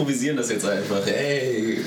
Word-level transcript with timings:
improvisieren 0.00 0.38
das 0.38 0.48
jetzt 0.48 0.64
einfach. 0.64 1.04
Hey, 1.04 1.84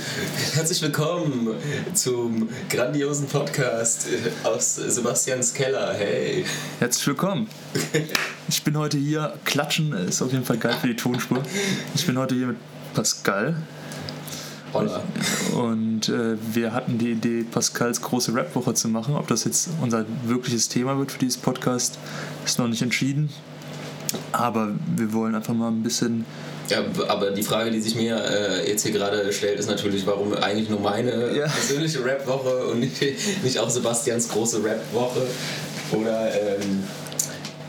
herzlich 0.54 0.80
willkommen 0.84 1.56
zum 1.96 2.48
grandiosen 2.70 3.26
Podcast 3.26 4.06
aus 4.44 4.76
Sebastians 4.76 5.52
Keller. 5.52 5.96
Hey. 5.96 6.46
Herzlich 6.78 7.08
willkommen. 7.08 7.48
Ich 8.48 8.64
bin 8.64 8.78
heute 8.78 9.00
hier, 9.00 9.34
klatschen 9.46 9.94
ist 9.94 10.22
auf 10.22 10.32
jeden 10.32 10.46
Fall 10.46 10.58
geil 10.58 10.78
für 10.80 10.86
die 10.86 10.96
Tonspur. 10.96 11.42
Ich 11.96 12.06
bin 12.06 12.16
heute 12.20 12.36
hier 12.36 12.46
mit 12.46 12.58
Pascal. 12.94 13.56
Holla. 14.74 15.02
Und 15.56 16.08
äh, 16.10 16.38
wir 16.54 16.72
hatten 16.72 17.00
die 17.00 17.14
Idee, 17.14 17.44
Pascals 17.44 18.00
große 18.00 18.36
Rap-Woche 18.36 18.76
zu 18.76 18.90
machen. 18.90 19.16
Ob 19.16 19.28
das 19.28 19.44
jetzt 19.46 19.70
unser 19.82 20.06
wirkliches 20.24 20.70
Thema 20.70 21.00
wird 21.00 21.12
für 21.12 21.20
dieses 21.20 21.38
Podcast, 21.38 21.98
ist 22.46 22.60
noch 22.60 22.68
nicht 22.68 22.84
entschieden. 22.84 23.32
Aber 24.32 24.70
wir 24.96 25.14
wollen 25.14 25.34
einfach 25.34 25.56
mal 25.56 25.70
ein 25.70 25.82
bisschen 25.82 26.26
Ja, 26.70 26.84
aber 27.10 27.32
die 27.32 27.44
Frage, 27.44 27.72
die 27.72 27.82
sich 27.82 27.96
mir 27.96 28.16
äh, 28.24 28.70
jetzt 28.70 28.84
hier 28.84 28.92
gerade 28.94 29.32
stellt, 29.34 29.60
ist 29.60 29.68
natürlich, 29.70 30.06
warum 30.08 30.34
eigentlich 30.34 30.70
nur 30.70 30.80
meine 30.80 31.36
Ja. 31.36 31.48
persönliche 31.48 32.04
Rap-Woche 32.04 32.68
und 32.68 32.80
nicht, 32.80 33.02
nicht 33.44 33.60
auch 33.60 33.70
Sebastians 33.70 34.30
große 34.30 34.64
Rap-Woche. 34.64 35.22
Oder 35.92 36.32
ähm, 36.34 36.84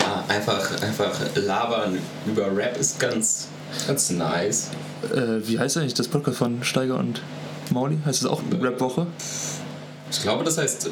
ja, 0.00 0.24
einfach, 0.28 0.70
einfach 0.82 1.10
labern 1.34 1.98
über 2.26 2.56
Rap 2.56 2.78
ist 2.78 3.00
ganz, 3.00 3.48
ganz 3.86 4.10
nice. 4.10 4.68
Äh, 5.12 5.46
wie 5.46 5.58
heißt 5.58 5.76
eigentlich 5.76 5.94
das 5.94 6.08
Podcast 6.08 6.38
von 6.38 6.62
Steiger 6.62 6.96
und 6.98 7.20
Mauli? 7.70 7.98
Heißt 8.06 8.20
es 8.22 8.26
auch 8.28 8.40
Rap-Woche? 8.60 9.06
Ich 10.16 10.22
glaube, 10.22 10.44
das 10.44 10.56
heißt 10.58 10.86
äh, 10.86 10.90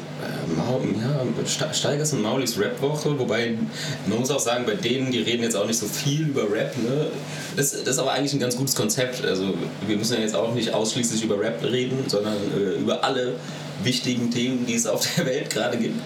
Mau, 0.55 0.81
ja, 1.01 1.45
Ste- 1.47 1.73
Steigers 1.73 2.13
und 2.13 2.21
Maulis 2.21 2.59
Rap-Woche, 2.59 3.17
wobei 3.17 3.57
man 4.05 4.19
muss 4.19 4.29
auch 4.29 4.39
sagen, 4.39 4.65
bei 4.65 4.75
denen, 4.75 5.11
die 5.11 5.19
reden 5.19 5.43
jetzt 5.43 5.55
auch 5.55 5.65
nicht 5.65 5.79
so 5.79 5.87
viel 5.87 6.27
über 6.27 6.43
Rap. 6.43 6.77
Ne? 6.77 7.07
Das, 7.55 7.71
das 7.71 7.95
ist 7.95 7.99
aber 7.99 8.11
eigentlich 8.11 8.33
ein 8.33 8.39
ganz 8.39 8.55
gutes 8.57 8.75
Konzept. 8.75 9.23
Also 9.25 9.53
wir 9.87 9.97
müssen 9.97 10.15
ja 10.15 10.19
jetzt 10.19 10.35
auch 10.35 10.53
nicht 10.53 10.73
ausschließlich 10.73 11.23
über 11.23 11.39
Rap 11.39 11.63
reden, 11.63 12.03
sondern 12.07 12.35
äh, 12.55 12.79
über 12.79 13.03
alle 13.03 13.35
wichtigen 13.83 14.29
Themen, 14.29 14.65
die 14.65 14.75
es 14.75 14.85
auf 14.85 15.07
der 15.15 15.25
Welt 15.25 15.49
gerade 15.49 15.77
gibt. 15.77 15.99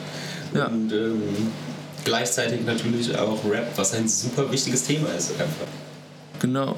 Ja. 0.54 0.68
Und 0.68 0.92
ähm, 0.94 1.22
gleichzeitig 2.06 2.66
natürlich 2.66 3.18
auch 3.18 3.40
Rap, 3.50 3.68
was 3.76 3.94
ein 3.94 4.08
super 4.08 4.50
wichtiges 4.52 4.84
Thema 4.84 5.10
ist. 5.18 5.32
Einfach. 5.32 5.68
Genau. 6.40 6.76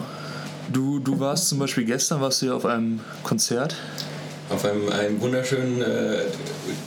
Du, 0.72 1.00
du 1.00 1.20
warst 1.20 1.50
zum 1.50 1.60
Beispiel 1.60 1.84
gestern, 1.84 2.22
warst 2.22 2.42
du 2.42 2.48
ja 2.48 2.54
auf 2.54 2.66
einem 2.66 3.02
Konzert. 3.24 3.76
Auf 4.50 4.66
einem, 4.66 4.90
einem 4.90 5.22
wunderschönen 5.22 5.82
äh, 5.82 6.22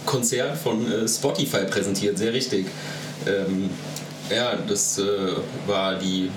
Konzert 0.05 0.57
von 0.57 0.91
äh, 0.91 1.09
Spotify 1.09 1.65
präsentiert, 1.65 2.19
sehr 2.19 2.33
richtig. 2.33 2.67
Ähm, 3.27 3.71
ja, 4.31 4.57
das 4.57 4.99
äh, 4.99 5.05
war 5.67 5.97
die 5.97 6.31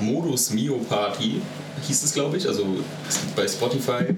Modus 0.00 0.50
Mio 0.50 0.78
Party, 0.88 1.40
hieß 1.86 2.04
es 2.04 2.12
glaube 2.12 2.36
ich. 2.36 2.46
Also 2.46 2.64
es 3.08 3.20
gibt 3.20 3.36
bei 3.36 3.48
Spotify 3.48 4.14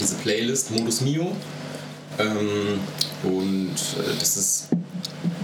diese 0.00 0.14
Playlist 0.16 0.70
Modus 0.70 1.00
Mio. 1.00 1.32
Ähm, 2.18 2.80
und 3.24 3.74
äh, 3.74 4.18
das 4.18 4.36
ist 4.36 4.68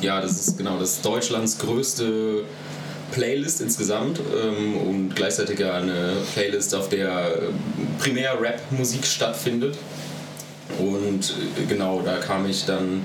ja, 0.01 0.21
das 0.21 0.33
ist 0.33 0.59
genau 0.59 0.79
das 0.79 0.93
ist 0.93 1.05
Deutschlands 1.05 1.59
größte 1.59 2.45
Playlist 3.13 3.61
insgesamt 3.61 4.19
ähm, 4.19 4.77
und 4.77 5.17
gleichzeitig 5.17 5.65
eine 5.65 6.15
Playlist, 6.35 6.75
auf 6.75 6.89
der 6.89 7.09
äh, 7.09 7.39
primär 7.99 8.41
Rap-Musik 8.41 9.07
stattfindet. 9.07 9.77
Und 10.79 11.35
genau, 11.69 12.03
da 12.03 12.17
kam 12.17 12.49
ich 12.49 12.65
dann 12.65 13.03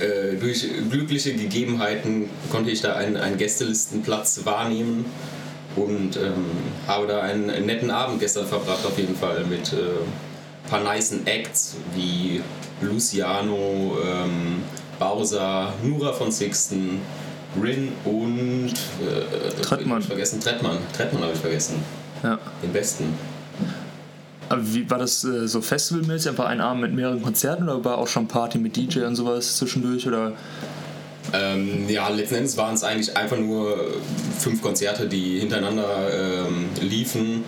äh, 0.00 0.36
durch 0.36 0.66
glückliche 0.90 1.34
Gegebenheiten 1.34 2.30
konnte 2.50 2.70
ich 2.70 2.80
da 2.80 2.94
einen, 2.94 3.16
einen 3.16 3.36
Gästelistenplatz 3.36 4.40
wahrnehmen 4.44 5.04
und 5.76 6.16
ähm, 6.16 6.46
habe 6.86 7.06
da 7.06 7.20
einen, 7.20 7.46
netten 7.66 7.90
Abend 7.90 8.20
gestern 8.20 8.46
verbracht 8.46 8.84
auf 8.86 8.96
jeden 8.98 9.16
Fall 9.16 9.44
mit 9.44 9.72
äh, 9.72 9.76
ein 9.76 10.70
paar 10.70 10.94
nicen 10.94 11.26
Acts 11.26 11.76
wie 11.94 12.40
Luciano, 12.80 13.98
ähm, 14.04 14.62
Bowser, 14.98 15.72
Nura 15.82 16.12
von 16.12 16.30
Sixten, 16.30 17.00
Rin 17.60 17.92
und 18.04 18.72
äh, 19.00 19.62
Trettmann. 19.62 19.96
hab 19.96 20.00
ich 20.00 20.06
vergessen, 20.06 20.40
Trettmann. 20.40 20.78
Trettmann 20.96 21.22
habe 21.22 21.32
ich 21.34 21.40
vergessen. 21.40 21.82
Ja. 22.22 22.38
Den 22.62 22.72
besten. 22.72 23.14
Wie 24.56 24.90
war 24.90 24.98
das 24.98 25.22
äh, 25.24 25.46
so 25.46 25.60
festivalmäßig? 25.60 26.30
Einfach 26.30 26.46
ein 26.46 26.60
Abend 26.60 26.82
mit 26.82 26.92
mehreren 26.92 27.22
Konzerten 27.22 27.64
oder 27.64 27.84
war 27.84 27.98
auch 27.98 28.08
schon 28.08 28.26
Party 28.26 28.58
mit 28.58 28.76
DJ 28.76 29.00
und 29.00 29.14
sowas 29.14 29.56
zwischendurch? 29.56 30.06
Oder 30.08 30.32
Ähm, 31.32 31.88
ja, 31.88 32.08
letzten 32.08 32.36
Endes 32.36 32.56
waren 32.56 32.74
es 32.74 32.82
eigentlich 32.82 33.16
einfach 33.16 33.36
nur 33.36 33.76
fünf 34.38 34.60
Konzerte, 34.62 35.06
die 35.06 35.38
hintereinander 35.38 36.48
ähm, 36.48 36.68
liefen. 36.80 37.44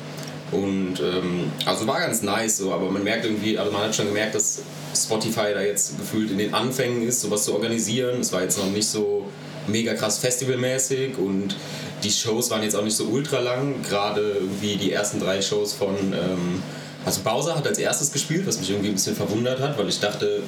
Und 0.52 1.00
ähm, 1.00 1.50
also 1.64 1.86
war 1.86 1.98
ganz 1.98 2.22
nice, 2.22 2.58
so, 2.58 2.72
aber 2.72 2.90
man 2.90 3.02
merkt 3.02 3.24
irgendwie, 3.24 3.58
also 3.58 3.72
man 3.72 3.82
hat 3.82 3.94
schon 3.96 4.06
gemerkt, 4.06 4.34
dass 4.34 4.62
Spotify 4.94 5.54
da 5.54 5.62
jetzt 5.62 5.98
gefühlt 5.98 6.30
in 6.30 6.38
den 6.38 6.54
Anfängen 6.54 7.02
ist, 7.02 7.22
sowas 7.22 7.44
zu 7.44 7.54
organisieren. 7.54 8.20
Es 8.20 8.32
war 8.32 8.42
jetzt 8.42 8.58
noch 8.58 8.70
nicht 8.70 8.86
so 8.86 9.26
mega 9.66 9.94
krass 9.94 10.19
festivalmäßig 10.19 11.16
und 11.16 11.56
die 12.04 12.10
Shows 12.10 12.50
waren 12.50 12.62
jetzt 12.62 12.76
auch 12.76 12.84
nicht 12.84 12.96
so 12.96 13.04
ultra 13.04 13.40
lang, 13.40 13.76
gerade 13.88 14.36
wie 14.60 14.76
die 14.76 14.92
ersten 14.92 15.19
drei 15.19 15.40
Shows 15.40 15.72
von. 15.72 15.96
Ähm, 16.12 16.62
also 17.04 17.20
Bowser 17.22 17.56
hat 17.56 17.66
als 17.66 17.78
erstes 17.78 18.12
gespielt, 18.12 18.46
was 18.46 18.58
mich 18.58 18.70
irgendwie 18.70 18.88
ein 18.90 18.94
bisschen 18.94 19.16
verwundert 19.16 19.60
hat, 19.60 19.76
weil 19.78 19.88
ich 19.88 19.98
dachte, 20.00 20.42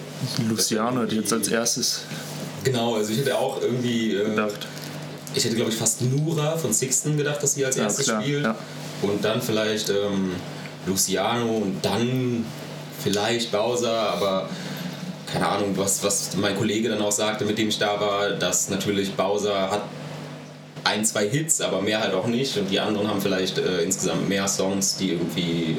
Luciano 0.48 1.00
hat 1.03 1.12
jetzt 1.12 1.32
als 1.32 1.48
erstes 1.48 2.03
Genau, 2.62 2.94
also 2.94 3.12
ich 3.12 3.19
hätte 3.19 3.37
auch 3.37 3.60
irgendwie. 3.60 4.15
Äh, 4.15 4.25
gedacht. 4.31 4.66
ich 5.34 5.44
hätte, 5.44 5.54
glaube 5.56 5.70
ich, 5.70 5.76
fast 5.76 6.00
Nura 6.03 6.56
von 6.56 6.72
Sixten 6.72 7.16
gedacht, 7.16 7.42
dass 7.42 7.54
sie 7.54 7.65
als 7.65 7.76
Ja, 7.76 7.82
erstes 7.84 8.06
klar, 8.06 8.22
spielt. 8.22 8.44
ja. 8.44 8.56
Und 9.03 9.22
dann 9.25 9.42
vielleicht 9.42 9.91
ähm, 9.91 10.32
Luciano 10.87 11.56
und 11.59 11.84
dann 11.84 12.47
vielleicht 13.03 13.53
Bowser, 13.53 13.92
aber 14.15 14.48
keine 15.31 15.47
Ahnung, 15.47 15.72
was, 15.76 16.03
was 16.03 16.36
mein 16.36 16.56
Kollege 16.56 16.88
dann 16.88 17.03
auch 17.03 17.12
sagte, 17.12 17.44
mit 17.44 17.59
dem 17.59 17.69
ich 17.69 17.78
da 17.78 18.00
war, 18.00 18.31
dass 18.31 18.71
natürlich 18.71 19.12
Bowser 19.15 19.71
hat 19.71 19.82
ein, 20.84 21.04
zwei 21.04 21.28
Hits, 21.28 21.60
aber 21.60 21.82
mehr 21.82 22.00
halt 22.00 22.15
auch 22.15 22.26
nicht. 22.28 22.56
Und 22.56 22.71
die 22.71 22.78
anderen 22.81 23.09
haben 23.09 23.21
vielleicht 23.21 23.59
äh, 23.59 23.82
insgesamt 23.82 24.26
mehr 24.28 24.48
Songs, 24.48 24.97
die 24.97 25.10
irgendwie. 25.12 25.72
Äh, 25.72 25.76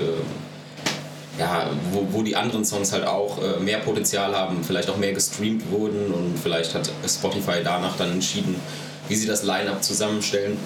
ja, 1.37 1.69
wo, 1.91 2.07
wo 2.11 2.23
die 2.23 2.35
anderen 2.35 2.63
Songs 2.63 2.91
halt 2.91 3.05
auch 3.05 3.39
äh, 3.41 3.59
mehr 3.59 3.79
Potenzial 3.79 4.35
haben, 4.35 4.63
vielleicht 4.63 4.89
auch 4.89 4.97
mehr 4.97 5.13
gestreamt 5.13 5.69
wurden 5.69 6.11
und 6.11 6.39
vielleicht 6.41 6.73
hat 6.73 6.89
Spotify 7.07 7.61
danach 7.63 7.97
dann 7.97 8.11
entschieden, 8.11 8.55
wie 9.07 9.15
sie 9.15 9.27
das 9.27 9.43
Line-Up 9.43 9.83
zusammenstellen. 9.83 10.57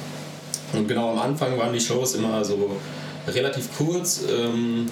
Und 0.73 0.87
genau 0.87 1.11
am 1.11 1.19
Anfang 1.19 1.57
waren 1.57 1.73
die 1.73 1.79
Shows 1.79 2.13
immer 2.15 2.43
so 2.45 2.77
relativ 3.27 3.69
kurz, 3.77 4.21
ähm, 4.29 4.87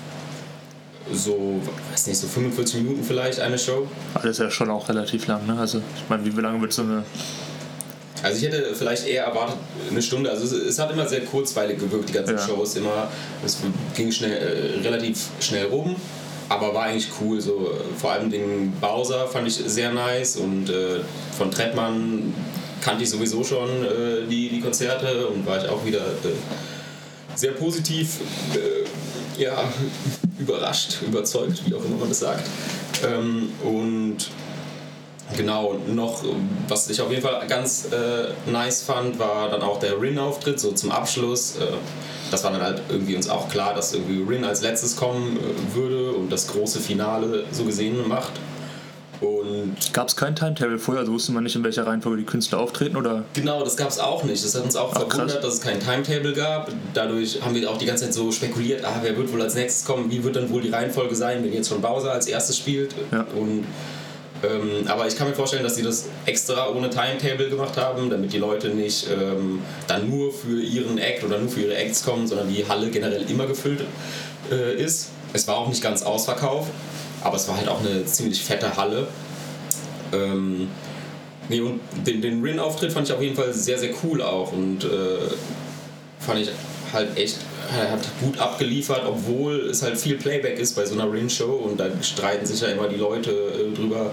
so, 1.14 1.62
weiß 1.92 2.08
nicht, 2.08 2.18
so 2.18 2.28
45 2.28 2.82
Minuten 2.82 3.04
vielleicht 3.04 3.40
eine 3.40 3.58
Show. 3.58 3.88
Das 4.16 4.26
ist 4.26 4.40
ja 4.40 4.50
schon 4.50 4.70
auch 4.70 4.90
relativ 4.90 5.28
lang, 5.28 5.46
ne? 5.46 5.58
Also, 5.58 5.78
ich 5.96 6.10
meine, 6.10 6.26
wie 6.26 6.42
lange 6.42 6.60
wird 6.62 6.74
so 6.74 6.82
eine. 6.82 7.04
Also 8.24 8.38
ich 8.38 8.44
hätte 8.52 8.74
vielleicht 8.76 9.08
eher 9.08 9.26
erwartet 9.26 9.58
eine 9.90 10.02
Stunde. 10.02 10.30
Also 10.30 10.44
es, 10.46 10.52
es 10.52 10.80
hat 10.80 10.92
immer 10.92 11.08
sehr 11.08 11.22
kurzweilig 11.22 11.80
gewirkt, 11.80 12.10
die 12.10 12.14
ganzen 12.14 12.38
Ja. 12.38 12.46
Shows. 12.48 12.76
Immer, 12.76 13.10
es 13.46 13.58
ging 13.96 14.12
schnell, 14.12 14.32
äh, 14.32 14.82
relativ 14.88 15.28
schnell 15.40 15.66
rum, 15.66 15.96
aber 16.50 16.74
war 16.74 16.84
eigentlich 16.86 17.10
cool. 17.22 17.40
So, 17.40 17.72
vor 17.98 18.12
allem 18.12 18.30
den 18.32 18.74
Bowser 18.82 19.28
fand 19.28 19.48
ich 19.48 19.56
sehr 19.56 19.92
nice 19.92 20.38
und 20.38 20.70
äh, 20.70 21.00
von 21.38 21.52
Trettmann 21.52 22.34
kannte 22.82 23.04
ich 23.04 23.10
sowieso 23.10 23.44
schon 23.44 23.70
äh, 23.84 24.28
die, 24.30 24.50
die 24.50 24.62
Konzerte 24.62 25.28
und 25.28 25.46
war 25.46 25.64
ich 25.64 25.70
auch 25.70 25.86
wieder 25.86 26.00
äh, 26.00 26.34
sehr 27.36 27.52
positiv 27.52 28.20
äh, 28.56 29.42
ja, 29.42 29.64
überrascht, 30.40 30.98
überzeugt, 31.06 31.62
wie 31.66 31.74
auch 31.76 31.84
immer 31.86 31.98
man 31.98 32.10
das 32.10 32.20
sagt. 32.20 32.48
Ähm, 33.06 33.50
und 33.64 34.18
Genau, 35.36 35.78
noch 35.88 36.24
was 36.70 36.90
ich 36.90 37.02
auf 37.02 37.10
jeden 37.10 37.22
Fall 37.22 37.46
ganz 37.48 37.90
äh, 37.92 38.50
nice 38.50 38.84
fand, 38.84 39.20
war 39.20 39.50
dann 39.50 39.62
auch 39.62 39.80
der 39.80 40.00
Rin-Auftritt, 40.00 40.60
so 40.60 40.72
zum 40.72 40.92
Abschluss. 40.92 41.58
Äh, 41.58 41.66
das 42.32 42.44
war 42.44 42.52
dann 42.52 42.62
halt 42.62 42.82
irgendwie 42.90 43.16
uns 43.16 43.30
auch 43.30 43.50
klar, 43.50 43.74
dass 43.74 43.94
irgendwie 43.94 44.24
Rin 44.24 44.46
als 44.46 44.62
letztes 44.62 44.96
kommen 44.96 45.38
äh, 45.38 45.76
würde 45.76 46.12
und 46.12 46.32
das 46.32 46.48
große 46.48 46.80
Finale 46.80 47.46
so 47.52 47.66
gesehen 47.66 48.08
macht. 48.08 48.32
Und 49.20 49.76
Gab 49.94 50.08
es 50.08 50.16
kein 50.16 50.36
Timetable 50.36 50.78
vorher? 50.78 51.02
Also 51.02 51.12
wusste 51.12 51.32
man 51.32 51.44
nicht, 51.44 51.56
in 51.56 51.64
welcher 51.64 51.88
Reihenfolge 51.88 52.20
die 52.20 52.26
Künstler 52.26 52.60
auftreten? 52.60 52.96
Oder 52.98 53.24
Genau, 53.34 53.64
das 53.64 53.76
gab 53.76 53.90
es 53.90 54.00
auch 54.00 54.24
nicht. 54.24 54.44
Das 54.46 54.54
hat 54.56 54.64
uns 54.64 54.76
auch 54.76 54.92
Ach, 54.94 55.02
verwundert, 55.02 55.32
krass. 55.32 55.42
dass 55.42 55.54
es 55.56 55.62
kein 55.62 55.80
Timetable 55.80 56.34
gab. 56.34 56.72
Dadurch 56.94 57.42
haben 57.42 57.56
wir 57.56 57.70
auch 57.70 57.78
die 57.78 57.86
ganze 57.86 58.06
Zeit 58.06 58.14
so 58.14 58.32
spekuliert, 58.32 58.86
ah, 58.86 59.00
wer 59.02 59.18
wird 59.18 59.34
wohl 59.34 59.42
als 59.42 59.56
nächstes 59.56 59.86
kommen, 59.86 60.12
wie 60.12 60.24
wird 60.24 60.36
dann 60.36 60.50
wohl 60.52 60.62
die 60.62 60.70
Reihenfolge 60.70 61.16
sein, 61.16 61.44
wenn 61.44 61.52
jetzt 61.52 61.70
schon 61.70 61.82
Bowser 61.82 62.12
als 62.12 62.28
erstes 62.28 62.58
spielt. 62.58 62.94
Ja. 63.12 63.26
Und, 63.36 63.66
ähm, 64.44 64.88
aber 64.88 65.08
ich 65.08 65.16
kann 65.16 65.28
mir 65.28 65.34
vorstellen, 65.34 65.64
dass 65.64 65.76
sie 65.76 65.84
das 65.84 66.06
extra 66.26 66.70
ohne 66.70 66.90
Timetable 66.90 67.50
gemacht 67.50 67.78
haben, 67.78 68.10
damit 68.10 68.34
die 68.34 68.38
Leute 68.38 68.70
nicht 68.70 69.08
ähm, 69.10 69.62
dann 69.88 70.10
nur 70.10 70.32
für 70.32 70.62
ihren 70.62 70.98
Act 70.98 71.24
oder 71.24 71.40
nur 71.40 71.50
für 71.50 71.62
ihre 71.62 71.76
Acts 71.76 72.04
kommen, 72.04 72.28
sondern 72.28 72.54
die 72.54 72.68
Halle 72.68 72.90
generell 72.90 73.30
immer 73.30 73.48
gefüllt 73.48 73.82
äh, 74.52 74.76
ist. 74.76 75.10
Es 75.34 75.48
war 75.48 75.58
auch 75.58 75.68
nicht 75.68 75.82
ganz 75.82 76.04
ausverkauft, 76.04 76.70
aber 77.24 77.36
es 77.36 77.48
war 77.48 77.58
halt 77.58 77.68
auch 77.68 77.80
eine 77.80 78.06
ziemlich 78.06 78.44
fette 78.44 78.78
Halle. 78.78 79.08
Ähm, 80.14 80.70
nee, 81.50 81.60
und 81.60 81.80
den, 82.06 82.22
den 82.22 82.44
Rin-Auftritt 82.44 82.92
fand 82.92 83.08
ich 83.08 83.14
auf 83.14 83.22
jeden 83.22 83.36
Fall 83.36 83.54
sehr, 83.54 83.80
sehr 83.80 83.92
cool 84.04 84.22
auch 84.22 84.52
und 84.52 84.84
äh, 84.84 84.88
fand 86.20 86.42
ich 86.42 86.50
halt 86.94 87.18
echt 87.18 87.38
er 87.76 87.92
hat 87.92 88.08
gut 88.22 88.40
abgeliefert, 88.40 89.04
obwohl 89.06 89.70
es 89.70 89.82
halt 89.82 89.98
viel 89.98 90.18
Playback 90.18 90.60
ist 90.60 90.76
bei 90.76 90.86
so 90.86 90.94
einer 90.94 91.12
Rin-Show 91.12 91.52
und 91.52 91.80
da 91.80 91.88
streiten 92.02 92.46
sich 92.46 92.62
ja 92.62 92.70
immer 92.70 92.88
die 92.88 92.98
Leute 92.98 93.32
äh, 93.32 93.76
drüber, 93.76 94.12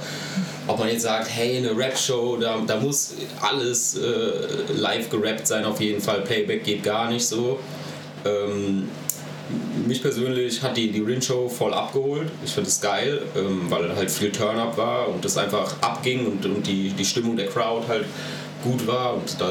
ob 0.67 0.79
man 0.79 0.89
jetzt 0.89 1.03
sagt, 1.03 1.29
hey, 1.31 1.59
eine 1.59 1.77
Rap-Show, 1.77 2.39
da, 2.39 2.61
da 2.67 2.81
muss 2.81 3.15
alles 3.41 3.97
äh, 3.97 4.73
live 4.75 5.11
gerappt 5.11 5.47
sein, 5.47 5.65
auf 5.65 5.81
jeden 5.81 6.01
Fall, 6.01 6.23
Playback 6.23 6.65
geht 6.65 6.83
gar 6.83 7.11
nicht 7.11 7.27
so. 7.27 7.59
Ähm, 8.25 8.89
mich 9.87 10.01
persönlich 10.01 10.63
hat 10.63 10.77
die, 10.77 10.91
die 10.91 11.01
Rin-Show 11.01 11.49
voll 11.49 11.75
abgeholt. 11.75 12.31
Ich 12.45 12.53
finde 12.53 12.71
es 12.71 12.81
geil, 12.81 13.23
ähm, 13.37 13.67
weil 13.69 13.95
halt 13.95 14.11
viel 14.11 14.33
Turn-Up 14.33 14.77
war 14.79 15.09
und 15.09 15.25
das 15.25 15.37
einfach 15.37 15.75
abging 15.83 16.27
und, 16.27 16.47
und 16.47 16.67
die, 16.67 16.91
die 16.91 17.05
Stimmung 17.05 17.37
der 17.37 17.49
Crowd 17.49 17.87
halt 17.89 18.07
gut 18.63 18.87
war 18.87 19.15
und 19.15 19.39
da 19.39 19.51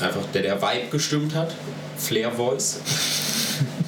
einfach 0.00 0.24
der, 0.32 0.42
der 0.42 0.62
Vibe 0.62 0.88
gestimmt 0.90 1.34
hat. 1.34 1.54
Flair 1.98 2.30
Voice. 2.30 2.80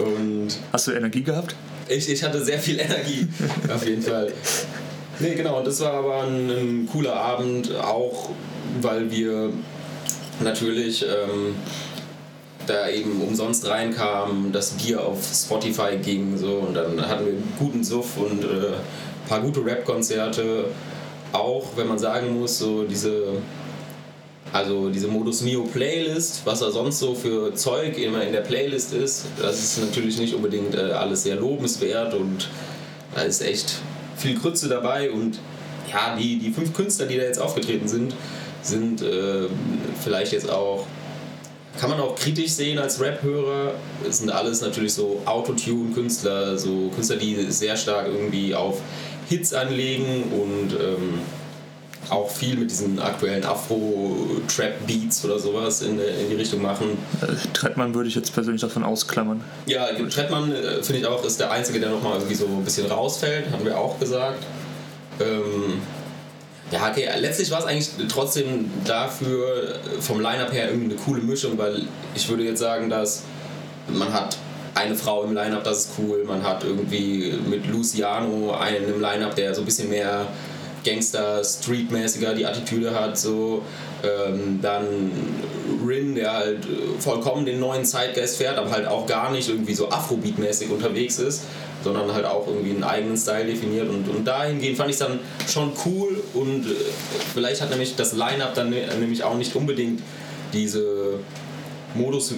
Und 0.00 0.48
Hast 0.72 0.86
du 0.86 0.92
Energie 0.92 1.22
gehabt? 1.22 1.54
ich, 1.88 2.08
ich 2.08 2.22
hatte 2.22 2.42
sehr 2.42 2.58
viel 2.58 2.78
Energie, 2.80 3.26
auf 3.72 3.84
jeden 3.86 4.02
Fall. 4.02 4.32
Nee, 5.18 5.34
genau, 5.34 5.62
das 5.62 5.80
war 5.80 5.92
aber 5.94 6.22
ein, 6.22 6.50
ein 6.50 6.88
cooler 6.90 7.14
Abend, 7.14 7.74
auch 7.74 8.30
weil 8.80 9.10
wir 9.10 9.50
natürlich 10.42 11.02
ähm, 11.02 11.56
da 12.66 12.88
eben 12.88 13.20
umsonst 13.20 13.66
reinkamen, 13.68 14.52
das 14.52 14.70
Bier 14.70 15.04
auf 15.04 15.18
Spotify 15.24 15.96
ging 16.02 16.38
so 16.38 16.64
und 16.66 16.74
dann 16.74 17.06
hatten 17.06 17.26
wir 17.26 17.32
einen 17.32 17.52
guten 17.58 17.84
Suff 17.84 18.16
und 18.16 18.44
äh, 18.44 18.46
ein 18.46 19.28
paar 19.28 19.40
gute 19.40 19.64
Rap-Konzerte. 19.64 20.66
Auch 21.32 21.66
wenn 21.76 21.86
man 21.86 21.98
sagen 21.98 22.38
muss, 22.40 22.58
so 22.58 22.84
diese 22.84 23.34
also 24.52 24.88
diese 24.90 25.06
Modus 25.06 25.42
Mio 25.42 25.62
Playlist, 25.62 26.42
was 26.44 26.60
da 26.60 26.70
sonst 26.70 26.98
so 26.98 27.14
für 27.14 27.54
Zeug 27.54 27.96
immer 27.98 28.22
in 28.22 28.32
der 28.32 28.40
Playlist 28.40 28.92
ist, 28.92 29.26
das 29.40 29.60
ist 29.60 29.80
natürlich 29.80 30.18
nicht 30.18 30.34
unbedingt 30.34 30.74
äh, 30.74 30.92
alles 30.92 31.22
sehr 31.22 31.36
lobenswert 31.36 32.14
und 32.14 32.48
da 33.14 33.22
ist 33.22 33.42
echt 33.42 33.76
viel 34.16 34.38
Grütze 34.38 34.68
dabei 34.68 35.10
und 35.10 35.38
ja, 35.90 36.16
die, 36.16 36.38
die 36.38 36.50
fünf 36.50 36.74
Künstler, 36.74 37.06
die 37.06 37.16
da 37.16 37.22
jetzt 37.22 37.40
aufgetreten 37.40 37.88
sind, 37.88 38.14
sind 38.62 39.02
äh, 39.02 39.46
vielleicht 40.02 40.32
jetzt 40.32 40.50
auch, 40.50 40.86
kann 41.80 41.90
man 41.90 42.00
auch 42.00 42.14
kritisch 42.16 42.50
sehen 42.50 42.78
als 42.78 43.00
Rap-Hörer. 43.00 43.74
Es 44.08 44.18
sind 44.18 44.30
alles 44.30 44.60
natürlich 44.60 44.92
so 44.92 45.22
Autotune-Künstler, 45.24 46.58
so 46.58 46.90
Künstler, 46.94 47.16
die 47.16 47.50
sehr 47.50 47.76
stark 47.76 48.06
irgendwie 48.08 48.54
auf 48.54 48.80
Hits 49.28 49.54
anlegen 49.54 50.24
und 50.32 50.72
ähm, 50.74 51.20
auch 52.08 52.30
viel 52.30 52.56
mit 52.56 52.70
diesen 52.70 52.98
aktuellen 52.98 53.44
Afro-Trap-Beats 53.44 55.24
oder 55.24 55.38
sowas 55.38 55.82
in, 55.82 55.98
in 55.98 56.30
die 56.30 56.36
Richtung 56.36 56.62
machen. 56.62 56.98
Äh, 57.20 57.26
Trettmann 57.52 57.94
würde 57.94 58.08
ich 58.08 58.14
jetzt 58.14 58.32
persönlich 58.32 58.62
davon 58.62 58.84
ausklammern. 58.84 59.42
Ja, 59.66 59.86
Trettmann 60.08 60.52
äh, 60.52 60.82
finde 60.82 61.00
ich 61.00 61.06
auch 61.06 61.24
ist 61.24 61.38
der 61.38 61.52
Einzige, 61.52 61.78
der 61.78 61.90
nochmal 61.90 62.14
irgendwie 62.14 62.34
so 62.34 62.46
ein 62.46 62.64
bisschen 62.64 62.86
rausfällt, 62.86 63.50
haben 63.52 63.64
wir 63.64 63.78
auch 63.78 63.98
gesagt. 64.00 64.44
Ähm, 65.20 65.80
ja, 66.72 66.88
okay, 66.88 67.08
letztlich 67.18 67.50
war 67.50 67.58
es 67.58 67.66
eigentlich 67.66 67.90
trotzdem 68.08 68.70
dafür 68.84 69.74
äh, 69.74 70.00
vom 70.00 70.20
Line-Up 70.20 70.52
her 70.52 70.68
irgendwie 70.68 70.94
eine 70.94 71.02
coole 71.02 71.20
Mischung, 71.20 71.58
weil 71.58 71.82
ich 72.14 72.28
würde 72.28 72.44
jetzt 72.44 72.60
sagen, 72.60 72.88
dass 72.88 73.22
man 73.88 74.12
hat 74.12 74.36
eine 74.74 74.94
Frau 74.94 75.24
im 75.24 75.34
Line-Up, 75.34 75.64
das 75.64 75.78
ist 75.78 75.90
cool, 75.98 76.24
man 76.24 76.42
hat 76.42 76.64
irgendwie 76.64 77.34
mit 77.48 77.66
Luciano 77.66 78.52
einen 78.52 78.88
im 78.88 79.00
Line-Up, 79.00 79.34
der 79.34 79.54
so 79.54 79.62
ein 79.62 79.64
bisschen 79.64 79.90
mehr 79.90 80.26
Gangster, 80.84 81.42
Streetmäßiger 81.44 82.34
die 82.34 82.46
Attitüde 82.46 82.98
hat, 82.98 83.18
so. 83.18 83.62
Ähm, 84.02 84.60
dann 84.62 85.10
Rin, 85.86 86.14
der 86.14 86.32
halt 86.32 86.66
vollkommen 86.98 87.44
den 87.44 87.60
neuen 87.60 87.84
Zeitgeist 87.84 88.38
fährt, 88.38 88.58
aber 88.58 88.70
halt 88.70 88.86
auch 88.86 89.06
gar 89.06 89.30
nicht 89.30 89.48
irgendwie 89.48 89.74
so 89.74 89.90
Afrobeat-mäßig 89.90 90.70
unterwegs 90.70 91.18
ist, 91.18 91.42
sondern 91.84 92.12
halt 92.12 92.24
auch 92.24 92.46
irgendwie 92.46 92.70
einen 92.70 92.84
eigenen 92.84 93.16
Style 93.16 93.46
definiert. 93.46 93.88
Und, 93.88 94.08
und 94.08 94.24
dahingehend 94.26 94.76
fand 94.76 94.90
ich 94.90 94.94
es 94.94 95.00
dann 95.00 95.18
schon 95.48 95.72
cool 95.84 96.22
und 96.34 96.66
äh, 96.66 96.74
vielleicht 97.34 97.60
hat 97.60 97.70
nämlich 97.70 97.96
das 97.96 98.12
Line-Up 98.12 98.54
dann 98.54 98.70
ne, 98.70 98.86
nämlich 98.98 99.22
auch 99.22 99.36
nicht 99.36 99.54
unbedingt 99.54 100.00
diese 100.52 101.18
Modus, 101.94 102.34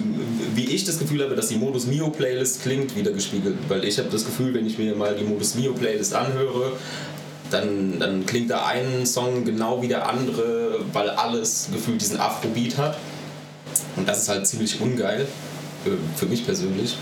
wie 0.55 0.65
ich 0.65 0.83
das 0.83 0.99
Gefühl 0.99 1.23
habe, 1.23 1.35
dass 1.35 1.47
die 1.47 1.57
Modus 1.57 1.85
Mio 1.85 2.09
Playlist 2.09 2.63
klingt, 2.63 2.95
wieder 2.95 3.11
gespiegelt. 3.11 3.55
Weil 3.67 3.83
ich 3.83 3.97
habe 3.99 4.09
das 4.09 4.25
Gefühl, 4.25 4.53
wenn 4.53 4.65
ich 4.65 4.77
mir 4.77 4.95
mal 4.95 5.15
die 5.15 5.23
Modus 5.23 5.55
Mio 5.55 5.73
Playlist 5.73 6.13
anhöre, 6.13 6.73
dann, 7.53 7.99
dann 7.99 8.25
klingt 8.25 8.49
da 8.49 8.65
ein 8.65 9.05
Song 9.05 9.45
genau 9.45 9.81
wie 9.81 9.87
der 9.87 10.07
andere, 10.09 10.79
weil 10.91 11.09
alles 11.09 11.69
gefühlt 11.71 12.01
diesen 12.01 12.19
Afrobeat 12.19 12.77
hat. 12.77 12.97
Und 13.95 14.07
das 14.07 14.23
ist 14.23 14.29
halt 14.29 14.47
ziemlich 14.47 14.81
ungeil, 14.81 15.27
für 16.15 16.25
mich 16.25 16.45
persönlich. 16.45 16.97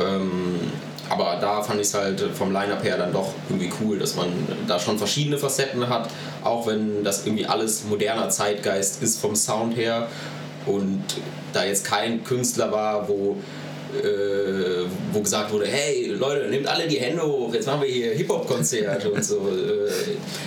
Ähm, 0.00 0.60
aber 1.08 1.36
da 1.40 1.62
fand 1.62 1.80
ich 1.80 1.88
es 1.88 1.94
halt 1.94 2.20
vom 2.34 2.52
Line-Up 2.52 2.82
her 2.82 2.96
dann 2.96 3.12
doch 3.12 3.28
irgendwie 3.48 3.70
cool, 3.80 3.98
dass 3.98 4.16
man 4.16 4.28
da 4.66 4.78
schon 4.78 4.96
verschiedene 4.96 5.36
Facetten 5.36 5.88
hat, 5.88 6.08
auch 6.42 6.66
wenn 6.66 7.04
das 7.04 7.26
irgendwie 7.26 7.44
alles 7.44 7.84
moderner 7.84 8.30
Zeitgeist 8.30 9.02
ist 9.02 9.20
vom 9.20 9.36
Sound 9.36 9.76
her 9.76 10.08
und 10.64 11.04
da 11.52 11.64
jetzt 11.64 11.84
kein 11.84 12.24
Künstler 12.24 12.72
war, 12.72 13.08
wo 13.08 13.36
äh, 13.94 14.84
wo 15.12 15.20
gesagt 15.20 15.52
wurde, 15.52 15.66
hey 15.66 16.06
Leute, 16.06 16.48
nehmt 16.48 16.66
alle 16.66 16.86
die 16.86 16.98
Hände 16.98 17.22
hoch, 17.22 17.52
jetzt 17.52 17.66
machen 17.66 17.82
wir 17.82 17.88
hier 17.88 18.12
Hip-Hop-Konzert 18.12 19.06
und 19.06 19.24
so. 19.24 19.36
Äh, 19.48 19.90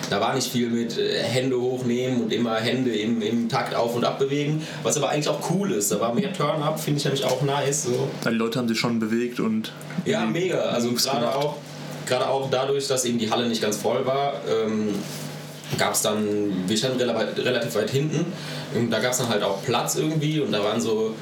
da 0.09 0.19
war 0.19 0.33
nicht 0.33 0.51
viel 0.51 0.69
mit 0.69 0.97
äh, 0.97 1.21
Hände 1.23 1.59
hochnehmen 1.59 2.23
und 2.23 2.33
immer 2.33 2.55
Hände 2.55 2.95
im, 2.95 3.21
im 3.21 3.49
Takt 3.49 3.75
auf 3.75 3.95
und 3.95 4.03
ab 4.03 4.19
bewegen, 4.19 4.65
was 4.83 4.97
aber 4.97 5.09
eigentlich 5.09 5.29
auch 5.29 5.49
cool 5.51 5.71
ist. 5.71 5.91
Da 5.91 5.99
war 5.99 6.13
mehr 6.13 6.33
Turn-Up, 6.33 6.79
finde 6.79 6.99
ich 6.99 7.05
nämlich 7.05 7.25
auch 7.25 7.41
nice. 7.41 7.83
So. 7.83 8.07
Die 8.23 8.29
Leute 8.29 8.59
haben 8.59 8.67
sich 8.67 8.79
schon 8.79 8.99
bewegt 8.99 9.39
und. 9.39 9.71
Ja, 10.05 10.25
mega. 10.25 10.59
Also 10.59 10.91
gerade 10.93 11.35
auch, 11.35 11.57
gerade 12.05 12.27
auch 12.27 12.49
dadurch, 12.49 12.87
dass 12.87 13.05
eben 13.05 13.17
die 13.17 13.29
Halle 13.29 13.47
nicht 13.47 13.61
ganz 13.61 13.77
voll 13.77 14.05
war. 14.05 14.41
Ähm, 14.49 14.95
gab 15.77 15.93
es 15.93 16.01
dann, 16.03 16.23
wir 16.67 16.77
standen 16.77 17.01
relativ 17.01 17.75
weit 17.75 17.89
hinten, 17.89 18.25
und 18.75 18.91
da 18.91 18.99
gab 18.99 19.11
es 19.11 19.17
dann 19.17 19.29
halt 19.29 19.43
auch 19.43 19.63
Platz 19.63 19.95
irgendwie 19.95 20.39
und 20.39 20.51
da 20.51 20.63
waren 20.63 20.79
so 20.79 21.15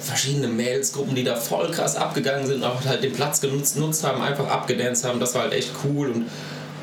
verschiedene 0.00 0.48
Mails-Gruppen, 0.48 1.14
die 1.14 1.24
da 1.24 1.36
voll 1.36 1.70
krass 1.70 1.96
abgegangen 1.96 2.46
sind, 2.46 2.64
auch 2.64 2.84
halt 2.84 3.02
den 3.02 3.12
Platz 3.12 3.40
genutzt, 3.40 3.74
genutzt 3.74 4.04
haben, 4.04 4.22
einfach 4.22 4.48
abgedanced 4.48 5.04
haben. 5.04 5.20
Das 5.20 5.34
war 5.34 5.42
halt 5.42 5.52
echt 5.52 5.70
cool 5.84 6.10
und 6.10 6.26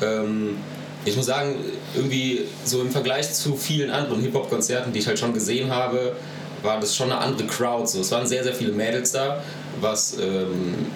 ähm, 0.02 0.56
ich 1.04 1.16
muss 1.16 1.26
sagen, 1.26 1.56
irgendwie 1.94 2.42
so 2.64 2.80
im 2.80 2.90
Vergleich 2.90 3.32
zu 3.32 3.56
vielen 3.56 3.90
anderen 3.90 4.22
Hip-Hop-Konzerten, 4.22 4.92
die 4.92 5.00
ich 5.00 5.06
halt 5.06 5.18
schon 5.18 5.34
gesehen 5.34 5.70
habe, 5.70 6.16
war 6.62 6.80
das 6.80 6.96
schon 6.96 7.12
eine 7.12 7.20
andere 7.20 7.46
Crowd. 7.46 7.86
So. 7.86 8.00
Es 8.00 8.10
waren 8.10 8.26
sehr, 8.26 8.42
sehr 8.42 8.54
viele 8.54 8.72
Mädels 8.72 9.12
da, 9.12 9.42
was 9.80 10.16
ähm, 10.18 10.86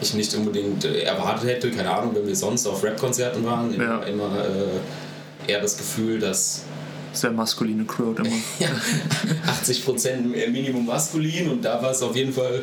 ich 0.00 0.12
nicht 0.14 0.34
unbedingt 0.34 0.84
äh, 0.84 1.02
erwartet 1.02 1.48
hätte. 1.48 1.70
Keine 1.70 1.90
Ahnung, 1.90 2.14
wenn 2.14 2.26
wir 2.26 2.36
sonst 2.36 2.66
auf 2.66 2.84
Rap-Konzerten 2.84 3.44
waren, 3.44 3.72
ja. 3.72 4.02
immer, 4.02 4.06
immer 4.06 4.44
äh, 4.44 5.50
eher 5.50 5.60
das 5.60 5.78
Gefühl, 5.78 6.18
dass 6.18 6.64
sehr 7.12 7.32
maskuline 7.32 7.84
Crowd 7.84 8.22
immer. 8.22 8.36
ja, 8.58 8.68
80% 9.62 10.50
Minimum 10.50 10.86
maskulin 10.86 11.50
und 11.50 11.64
da 11.64 11.82
war 11.82 11.90
es 11.90 12.02
auf 12.02 12.16
jeden 12.16 12.32
Fall 12.32 12.62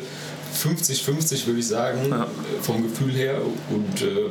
50-50, 0.62 1.46
würde 1.46 1.60
ich 1.60 1.66
sagen, 1.66 2.10
ja. 2.10 2.26
vom 2.60 2.82
Gefühl 2.82 3.12
her. 3.12 3.36
Und 3.70 4.02
äh, 4.02 4.30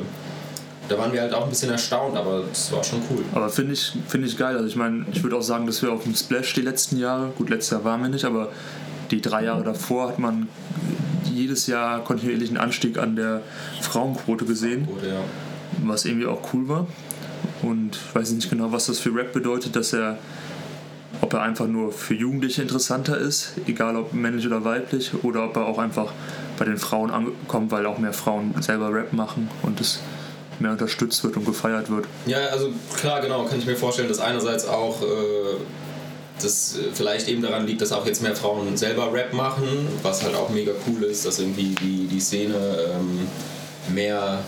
da 0.88 0.98
waren 0.98 1.12
wir 1.12 1.20
halt 1.20 1.32
auch 1.32 1.44
ein 1.44 1.50
bisschen 1.50 1.70
erstaunt, 1.70 2.16
aber 2.16 2.44
es 2.50 2.72
war 2.72 2.82
schon 2.82 3.00
cool. 3.10 3.24
Aber 3.32 3.48
finde 3.48 3.72
ich, 3.72 3.92
find 4.08 4.26
ich 4.26 4.36
geil. 4.36 4.56
Also 4.56 4.66
ich 4.66 4.76
meine, 4.76 5.06
ich 5.12 5.22
würde 5.22 5.36
auch 5.36 5.42
sagen, 5.42 5.66
dass 5.66 5.82
wir 5.82 5.92
auf 5.92 6.02
dem 6.02 6.14
Splash 6.14 6.52
die 6.54 6.62
letzten 6.62 6.98
Jahre, 6.98 7.32
gut, 7.38 7.48
letztes 7.48 7.70
Jahr 7.70 7.84
waren 7.84 8.02
wir 8.02 8.08
nicht, 8.08 8.24
aber 8.24 8.50
die 9.10 9.20
drei 9.20 9.44
Jahre 9.44 9.64
davor 9.64 10.08
hat 10.08 10.18
man 10.18 10.48
jedes 11.32 11.66
Jahr 11.66 12.02
kontinuierlichen 12.04 12.56
Anstieg 12.56 12.98
an 12.98 13.16
der 13.16 13.42
Frauenquote 13.80 14.44
gesehen. 14.44 14.84
Frauenquote, 14.84 15.08
ja. 15.08 15.20
Was 15.84 16.04
irgendwie 16.04 16.26
auch 16.26 16.40
cool 16.52 16.68
war. 16.68 16.86
Und 17.62 17.98
weiß 18.14 18.30
nicht 18.32 18.50
genau, 18.50 18.72
was 18.72 18.86
das 18.86 18.98
für 18.98 19.14
Rap 19.14 19.32
bedeutet, 19.32 19.76
dass 19.76 19.92
er, 19.92 20.18
ob 21.20 21.32
er 21.34 21.42
einfach 21.42 21.66
nur 21.66 21.92
für 21.92 22.14
Jugendliche 22.14 22.62
interessanter 22.62 23.18
ist, 23.18 23.52
egal 23.66 23.96
ob 23.96 24.12
männlich 24.12 24.46
oder 24.46 24.64
weiblich, 24.64 25.12
oder 25.22 25.44
ob 25.44 25.56
er 25.56 25.66
auch 25.66 25.78
einfach 25.78 26.12
bei 26.58 26.64
den 26.64 26.78
Frauen 26.78 27.10
ankommt, 27.10 27.70
weil 27.70 27.86
auch 27.86 27.98
mehr 27.98 28.12
Frauen 28.12 28.54
selber 28.60 28.92
Rap 28.92 29.12
machen 29.12 29.50
und 29.62 29.80
es 29.80 30.00
mehr 30.58 30.72
unterstützt 30.72 31.24
wird 31.24 31.36
und 31.36 31.46
gefeiert 31.46 31.90
wird. 31.90 32.06
Ja, 32.26 32.38
also 32.52 32.70
klar, 32.94 33.20
genau, 33.20 33.44
kann 33.44 33.58
ich 33.58 33.66
mir 33.66 33.76
vorstellen, 33.76 34.08
dass 34.08 34.20
einerseits 34.20 34.66
auch 34.66 35.00
äh, 35.02 35.06
das 36.42 36.78
vielleicht 36.94 37.28
eben 37.28 37.42
daran 37.42 37.66
liegt, 37.66 37.80
dass 37.80 37.92
auch 37.92 38.06
jetzt 38.06 38.22
mehr 38.22 38.36
Frauen 38.36 38.76
selber 38.76 39.12
Rap 39.12 39.32
machen, 39.32 39.88
was 40.02 40.22
halt 40.22 40.34
auch 40.34 40.50
mega 40.50 40.72
cool 40.86 41.04
ist, 41.04 41.26
dass 41.26 41.38
irgendwie 41.38 41.74
die, 41.80 42.06
die 42.06 42.20
Szene 42.20 42.54
ähm, 42.94 43.94
mehr 43.94 44.40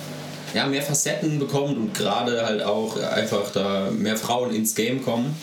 ja, 0.54 0.66
mehr 0.66 0.82
Facetten 0.82 1.38
bekommt 1.38 1.76
und 1.76 1.94
gerade 1.94 2.44
halt 2.44 2.62
auch 2.62 2.96
einfach 3.00 3.50
da 3.52 3.90
mehr 3.90 4.16
Frauen 4.16 4.54
ins 4.54 4.74
Game 4.74 5.04
kommen. 5.04 5.34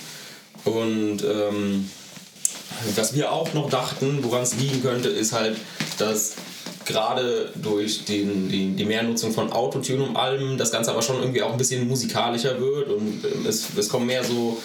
Und 0.65 1.23
ähm, 1.23 1.89
was 2.95 3.13
wir 3.13 3.31
auch 3.31 3.53
noch 3.53 3.69
dachten, 3.69 4.19
woran 4.21 4.43
es 4.43 4.55
liegen 4.55 4.81
könnte, 4.81 5.09
ist 5.09 5.33
halt, 5.33 5.57
dass 5.97 6.33
gerade 6.85 7.51
durch 7.55 8.05
den, 8.05 8.49
die, 8.49 8.71
die 8.71 8.85
Mehrnutzung 8.85 9.31
von 9.31 9.51
Autotune 9.51 10.03
und 10.03 10.15
Alben 10.15 10.57
das 10.57 10.71
Ganze 10.71 10.91
aber 10.91 11.01
schon 11.01 11.19
irgendwie 11.19 11.43
auch 11.43 11.51
ein 11.51 11.57
bisschen 11.57 11.87
musikalischer 11.87 12.59
wird 12.59 12.89
und 12.89 13.23
ähm, 13.23 13.45
es, 13.47 13.67
es 13.77 13.89
kommen 13.89 14.07
mehr 14.07 14.23
so 14.23 14.57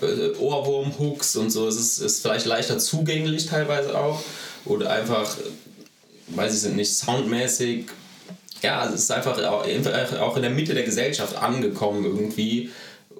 äh, 0.00 0.36
Ohrwurm-Hooks 0.38 1.36
und 1.36 1.50
so. 1.50 1.66
Es 1.66 1.76
ist, 1.76 1.98
ist 1.98 2.22
vielleicht 2.22 2.46
leichter 2.46 2.78
zugänglich 2.78 3.46
teilweise 3.46 3.98
auch 3.98 4.22
oder 4.64 4.90
einfach 4.90 5.36
weiß 6.28 6.66
ich 6.66 6.72
nicht, 6.72 6.94
soundmäßig, 6.94 7.86
ja, 8.66 8.86
es 8.86 8.94
ist 8.94 9.10
einfach 9.10 9.42
auch 9.44 10.36
in 10.36 10.42
der 10.42 10.50
Mitte 10.50 10.74
der 10.74 10.84
Gesellschaft 10.84 11.36
angekommen 11.36 12.04
irgendwie 12.04 12.70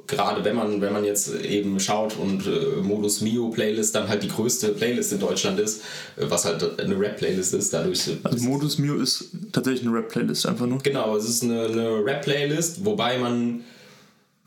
gerade 0.07 0.45
wenn 0.45 0.57
man, 0.57 0.81
wenn 0.81 0.93
man 0.93 1.05
jetzt 1.05 1.35
eben 1.35 1.79
schaut 1.81 2.17
und 2.17 2.47
äh, 2.47 2.81
Modus 2.83 3.21
Mio 3.21 3.49
Playlist 3.49 3.95
dann 3.95 4.09
halt 4.09 4.23
die 4.23 4.29
größte 4.29 4.69
Playlist 4.69 5.13
in 5.13 5.21
Deutschland 5.21 5.59
ist, 5.59 5.83
äh, 6.17 6.25
was 6.29 6.45
halt 6.45 6.79
eine 6.81 6.99
Rap-Playlist 6.99 7.55
ist, 7.55 7.73
dadurch. 7.73 8.11
Also 8.23 8.45
Modus 8.45 8.79
Mio 8.79 8.97
ist 8.97 9.31
tatsächlich 9.53 9.87
eine 9.87 9.97
Rap-Playlist 9.97 10.47
einfach 10.47 10.67
nur. 10.67 10.79
Genau, 10.79 11.17
es 11.17 11.29
ist 11.29 11.43
eine, 11.43 11.67
eine 11.67 12.05
Rap-Playlist, 12.05 12.85
wobei 12.85 13.19
man. 13.19 13.65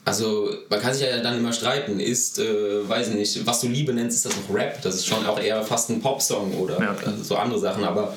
Also, 0.06 0.50
man 0.70 0.79
kann 0.79 0.94
sich 0.94 1.03
ja 1.03 1.22
dann 1.22 1.38
immer 1.38 1.53
streiten, 1.53 2.00
ist, 2.00 2.39
äh, 2.39 2.88
weiß 2.88 3.10
ich 3.10 3.15
nicht, 3.15 3.46
was 3.46 3.62
du 3.62 3.68
Liebe 3.68 3.94
nennst, 3.94 4.15
ist 4.15 4.25
das 4.25 4.34
noch 4.36 4.56
Rap? 4.56 4.82
Das 4.82 4.96
ist 4.96 5.06
schon 5.06 5.24
auch 5.25 5.39
eher 5.39 5.62
fast 5.62 5.89
ein 5.91 6.01
Popsong 6.01 6.53
oder 6.56 6.79
ja, 6.79 6.96
so 7.22 7.36
andere 7.36 7.60
Sachen, 7.60 7.84
aber 7.84 8.15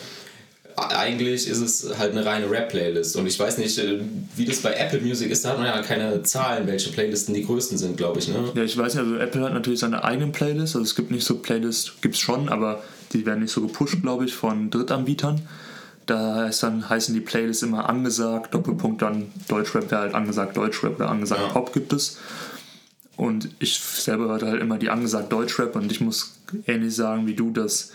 eigentlich 0.90 1.48
ist 1.48 1.60
es 1.60 1.98
halt 1.98 2.12
eine 2.12 2.24
reine 2.24 2.50
Rap-Playlist. 2.50 3.16
Und 3.16 3.26
ich 3.26 3.38
weiß 3.38 3.58
nicht, 3.58 3.78
äh, 3.78 4.00
wie 4.36 4.44
das 4.44 4.60
bei 4.60 4.72
Apple 4.74 5.00
Music 5.00 5.30
ist, 5.30 5.44
da 5.44 5.50
hat 5.50 5.58
man 5.58 5.66
ja 5.66 5.80
keine 5.82 6.22
Zahlen, 6.22 6.66
welche 6.66 6.90
Playlisten 6.90 7.34
die 7.34 7.44
größten 7.44 7.78
sind, 7.78 7.96
glaube 7.96 8.18
ich. 8.18 8.28
Ne? 8.28 8.52
Ja, 8.54 8.62
ich 8.62 8.76
weiß 8.76 8.94
nicht, 8.94 9.04
also 9.04 9.16
Apple 9.16 9.42
hat 9.42 9.54
natürlich 9.54 9.80
seine 9.80 10.04
eigenen 10.04 10.32
Playlists. 10.32 10.76
Also 10.76 10.84
es 10.84 10.94
gibt 10.94 11.10
nicht 11.10 11.24
so 11.24 11.36
Playlists, 11.36 11.92
gibt 12.00 12.14
es 12.14 12.20
schon, 12.20 12.48
aber 12.48 12.82
die 13.12 13.26
werden 13.26 13.40
nicht 13.40 13.52
so 13.52 13.60
gepusht, 13.60 14.02
glaube 14.02 14.24
ich, 14.24 14.34
von 14.34 14.70
Drittanbietern. 14.70 15.42
Da 16.06 16.36
heißt 16.46 16.62
dann, 16.62 16.88
heißen 16.88 17.14
die 17.14 17.20
Playlists 17.20 17.62
immer 17.62 17.88
angesagt, 17.88 18.54
Doppelpunkt 18.54 19.02
dann 19.02 19.30
Deutschrap 19.48 19.90
wäre 19.90 20.02
halt 20.02 20.14
angesagt 20.14 20.56
Deutschrap 20.56 20.96
oder 20.96 21.08
angesagt 21.08 21.42
ja. 21.42 21.48
Pop 21.48 21.72
gibt 21.72 21.92
es. 21.92 22.18
Und 23.16 23.50
ich 23.58 23.78
selber 23.78 24.28
hörte 24.28 24.46
halt 24.46 24.60
immer 24.60 24.78
die 24.78 24.90
angesagt 24.90 25.32
Deutschrap 25.32 25.76
und 25.76 25.92
ich 25.92 26.00
muss 26.00 26.38
ähnlich 26.66 26.94
sagen 26.94 27.26
wie 27.26 27.34
du, 27.34 27.50
dass 27.50 27.92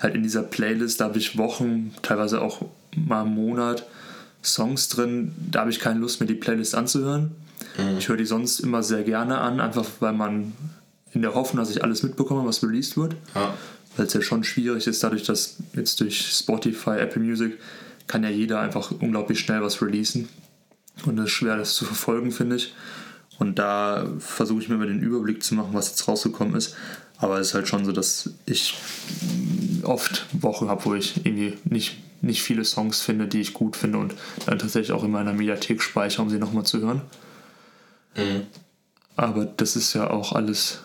halt 0.00 0.14
in 0.14 0.22
dieser 0.22 0.42
Playlist, 0.42 1.00
da 1.00 1.04
habe 1.06 1.18
ich 1.18 1.38
Wochen, 1.38 1.94
teilweise 2.02 2.40
auch 2.40 2.62
mal 2.96 3.22
einen 3.22 3.34
Monat 3.34 3.86
Songs 4.42 4.88
drin, 4.88 5.32
da 5.50 5.60
habe 5.60 5.70
ich 5.70 5.78
keine 5.78 6.00
Lust 6.00 6.20
mehr, 6.20 6.26
die 6.26 6.34
Playlist 6.34 6.74
anzuhören. 6.74 7.32
Mhm. 7.76 7.98
Ich 7.98 8.08
höre 8.08 8.16
die 8.16 8.24
sonst 8.24 8.60
immer 8.60 8.82
sehr 8.82 9.02
gerne 9.04 9.38
an, 9.38 9.60
einfach 9.60 9.86
weil 10.00 10.14
man 10.14 10.54
in 11.12 11.22
der 11.22 11.34
Hoffnung, 11.34 11.62
dass 11.62 11.74
ich 11.74 11.84
alles 11.84 12.02
mitbekomme, 12.02 12.46
was 12.46 12.62
released 12.62 12.96
wird. 12.96 13.14
Ja. 13.34 13.54
Weil 13.96 14.06
es 14.06 14.14
ja 14.14 14.22
schon 14.22 14.44
schwierig 14.44 14.86
ist, 14.86 15.02
dadurch, 15.02 15.24
dass 15.24 15.56
jetzt 15.74 16.00
durch 16.00 16.30
Spotify, 16.30 16.98
Apple 16.98 17.22
Music 17.22 17.58
kann 18.06 18.22
ja 18.22 18.30
jeder 18.30 18.60
einfach 18.60 18.92
unglaublich 18.92 19.40
schnell 19.40 19.62
was 19.62 19.82
releasen. 19.82 20.28
Und 21.04 21.18
es 21.18 21.26
ist 21.26 21.30
schwer, 21.32 21.56
das 21.56 21.74
zu 21.74 21.84
verfolgen, 21.84 22.30
finde 22.30 22.56
ich. 22.56 22.74
Und 23.38 23.58
da 23.58 24.06
versuche 24.18 24.62
ich 24.62 24.68
mir 24.68 24.76
mal 24.76 24.86
den 24.86 25.00
Überblick 25.00 25.42
zu 25.42 25.54
machen, 25.54 25.70
was 25.72 25.88
jetzt 25.88 26.06
rausgekommen 26.06 26.54
ist. 26.54 26.76
Aber 27.20 27.38
es 27.38 27.48
ist 27.48 27.54
halt 27.54 27.68
schon 27.68 27.84
so, 27.84 27.92
dass 27.92 28.30
ich 28.46 28.74
oft 29.82 30.26
Wochen 30.32 30.68
habe, 30.68 30.84
wo 30.86 30.94
ich 30.94 31.24
irgendwie 31.24 31.58
nicht, 31.64 31.98
nicht 32.22 32.42
viele 32.42 32.64
Songs 32.64 33.00
finde, 33.02 33.26
die 33.26 33.40
ich 33.40 33.52
gut 33.52 33.76
finde 33.76 33.98
und 33.98 34.14
dann 34.46 34.58
tatsächlich 34.58 34.92
auch 34.92 35.04
in 35.04 35.10
meiner 35.10 35.32
Mediathek 35.32 35.82
speichere, 35.82 36.22
um 36.22 36.30
sie 36.30 36.38
nochmal 36.38 36.64
zu 36.64 36.80
hören. 36.80 37.02
Mhm. 38.16 38.46
Aber 39.16 39.44
das 39.44 39.76
ist 39.76 39.92
ja 39.94 40.08
auch 40.10 40.32
alles 40.32 40.80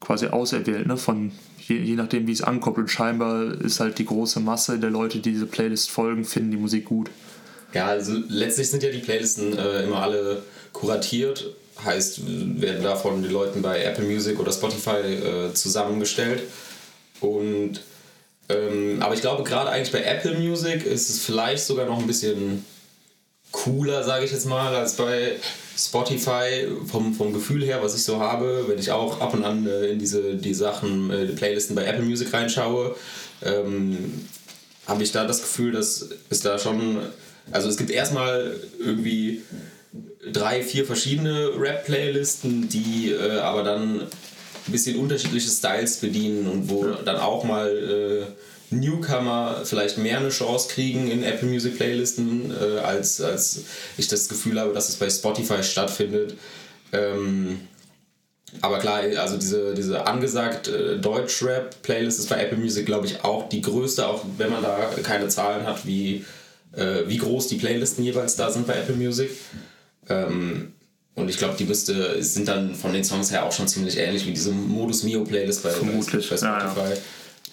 quasi 0.00 0.28
auserwählt, 0.28 0.86
ne? 0.86 0.96
Von 0.96 1.32
je, 1.58 1.76
je 1.76 1.94
nachdem, 1.96 2.26
wie 2.26 2.32
es 2.32 2.42
ankommt. 2.42 2.78
Und 2.78 2.90
scheinbar 2.90 3.52
ist 3.60 3.80
halt 3.80 3.98
die 3.98 4.06
große 4.06 4.40
Masse 4.40 4.78
der 4.78 4.90
Leute, 4.90 5.18
die 5.18 5.32
diese 5.32 5.46
Playlist 5.46 5.90
folgen, 5.90 6.24
finden 6.24 6.50
die 6.50 6.56
Musik 6.56 6.86
gut. 6.86 7.10
Ja, 7.74 7.86
also 7.86 8.16
letztlich 8.28 8.70
sind 8.70 8.82
ja 8.82 8.90
die 8.90 8.98
Playlisten 8.98 9.56
äh, 9.58 9.82
immer 9.82 10.00
alle 10.00 10.42
kuratiert 10.72 11.54
heißt, 11.84 12.20
werden 12.60 12.82
davon 12.82 13.22
die 13.22 13.28
Leuten 13.28 13.62
bei 13.62 13.82
Apple 13.82 14.04
Music 14.04 14.38
oder 14.38 14.52
Spotify 14.52 14.90
äh, 14.90 15.54
zusammengestellt. 15.54 16.42
Und 17.20 17.80
ähm, 18.48 18.98
aber 19.00 19.14
ich 19.14 19.20
glaube, 19.20 19.44
gerade 19.44 19.70
eigentlich 19.70 19.92
bei 19.92 20.02
Apple 20.02 20.38
Music 20.38 20.86
ist 20.86 21.10
es 21.10 21.20
vielleicht 21.20 21.64
sogar 21.64 21.86
noch 21.86 21.98
ein 21.98 22.06
bisschen 22.06 22.64
cooler, 23.50 24.04
sage 24.04 24.24
ich 24.24 24.32
jetzt 24.32 24.46
mal, 24.46 24.74
als 24.74 24.96
bei 24.96 25.36
Spotify 25.76 26.66
vom, 26.86 27.14
vom 27.14 27.32
Gefühl 27.32 27.64
her, 27.64 27.82
was 27.82 27.94
ich 27.94 28.04
so 28.04 28.20
habe, 28.20 28.64
wenn 28.68 28.78
ich 28.78 28.90
auch 28.90 29.20
ab 29.20 29.34
und 29.34 29.44
an 29.44 29.66
äh, 29.66 29.86
in 29.86 29.98
diese 29.98 30.34
die 30.34 30.54
Sachen, 30.54 31.10
äh, 31.10 31.26
die 31.26 31.34
Playlisten 31.34 31.76
bei 31.76 31.84
Apple 31.84 32.04
Music 32.04 32.32
reinschaue, 32.32 32.96
ähm, 33.42 34.26
habe 34.86 35.02
ich 35.02 35.12
da 35.12 35.26
das 35.26 35.42
Gefühl, 35.42 35.72
dass 35.72 36.08
es 36.30 36.40
da 36.40 36.58
schon, 36.58 36.98
also 37.50 37.68
es 37.68 37.76
gibt 37.76 37.90
erstmal 37.90 38.56
irgendwie 38.80 39.42
drei, 40.32 40.62
vier 40.62 40.84
verschiedene 40.84 41.50
Rap-Playlisten, 41.58 42.68
die 42.68 43.12
äh, 43.12 43.38
aber 43.38 43.62
dann 43.62 44.00
ein 44.00 44.72
bisschen 44.72 44.98
unterschiedliche 44.98 45.50
Styles 45.50 45.96
bedienen 45.96 46.46
und 46.46 46.70
wo 46.70 46.84
dann 46.84 47.16
auch 47.16 47.44
mal 47.44 47.68
äh, 47.68 48.74
Newcomer 48.74 49.62
vielleicht 49.64 49.98
mehr 49.98 50.18
eine 50.18 50.28
Chance 50.28 50.68
kriegen 50.68 51.10
in 51.10 51.22
Apple 51.22 51.48
Music 51.48 51.76
Playlisten, 51.76 52.50
äh, 52.50 52.78
als, 52.78 53.20
als 53.20 53.64
ich 53.96 54.08
das 54.08 54.28
Gefühl 54.28 54.60
habe, 54.60 54.74
dass 54.74 54.88
es 54.88 54.96
bei 54.96 55.08
Spotify 55.08 55.62
stattfindet. 55.62 56.34
Ähm, 56.92 57.60
aber 58.60 58.78
klar, 58.78 59.02
also 59.18 59.36
diese, 59.36 59.74
diese 59.74 60.06
angesagt 60.06 60.68
äh, 60.68 60.98
Deutsch-Rap-Playlist 60.98 62.18
ist 62.18 62.28
bei 62.28 62.42
Apple 62.42 62.58
Music, 62.58 62.86
glaube 62.86 63.06
ich, 63.06 63.24
auch 63.24 63.48
die 63.48 63.60
größte, 63.60 64.06
auch 64.06 64.24
wenn 64.36 64.50
man 64.50 64.62
da 64.62 64.90
keine 65.02 65.28
Zahlen 65.28 65.66
hat, 65.66 65.86
wie, 65.86 66.24
äh, 66.74 67.02
wie 67.06 67.18
groß 67.18 67.48
die 67.48 67.56
Playlisten 67.56 68.04
jeweils 68.04 68.36
da 68.36 68.50
sind 68.50 68.66
bei 68.66 68.74
Apple 68.74 68.96
Music. 68.96 69.30
Ähm, 70.08 70.72
und 71.14 71.28
ich 71.28 71.38
glaube, 71.38 71.56
die 71.58 71.64
müsste, 71.64 72.22
sind 72.22 72.46
dann 72.46 72.74
von 72.74 72.92
den 72.92 73.02
Songs 73.02 73.32
her 73.32 73.44
auch 73.44 73.52
schon 73.52 73.66
ziemlich 73.66 73.98
ähnlich 73.98 74.24
wie 74.26 74.32
diese 74.32 74.52
Modus 74.52 75.02
Mio 75.02 75.24
Playlist 75.24 75.62
bei, 75.64 75.70
Vermutlich. 75.70 76.28
bei 76.28 76.36
Spotify. 76.36 76.44
Ja, 76.44 76.90
ja. 76.90 76.96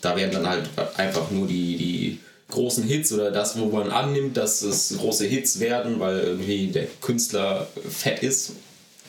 Da 0.01 0.15
werden 0.15 0.31
dann 0.31 0.47
halt 0.47 0.69
einfach 0.97 1.31
nur 1.31 1.47
die, 1.47 1.77
die 1.77 2.19
großen 2.49 2.83
Hits 2.83 3.11
oder 3.11 3.31
das, 3.31 3.57
wo 3.57 3.65
man 3.65 3.89
annimmt, 3.89 4.37
dass 4.37 4.61
es 4.61 4.95
große 4.97 5.25
Hits 5.25 5.59
werden, 5.59 5.99
weil 5.99 6.19
irgendwie 6.19 6.67
der 6.67 6.85
Künstler 7.01 7.67
fett 7.89 8.21
ist, 8.21 8.51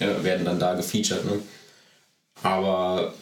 ja, 0.01 0.25
werden 0.25 0.47
dann 0.47 0.59
da 0.59 0.75
gefeatured. 0.75 1.25
Ne? 1.27 1.39
Aber 2.43 3.15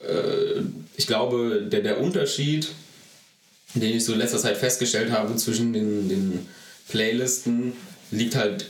äh, 0.00 0.60
ich 0.96 1.06
glaube, 1.06 1.62
der, 1.70 1.80
der 1.80 2.00
Unterschied, 2.00 2.68
den 3.74 3.96
ich 3.96 4.04
so 4.04 4.12
in 4.12 4.18
letzter 4.18 4.38
Zeit 4.38 4.58
festgestellt 4.58 5.10
habe 5.10 5.34
zwischen 5.36 5.72
den, 5.72 6.08
den 6.08 6.46
Playlisten, 6.88 7.72
liegt 8.10 8.36
halt 8.36 8.66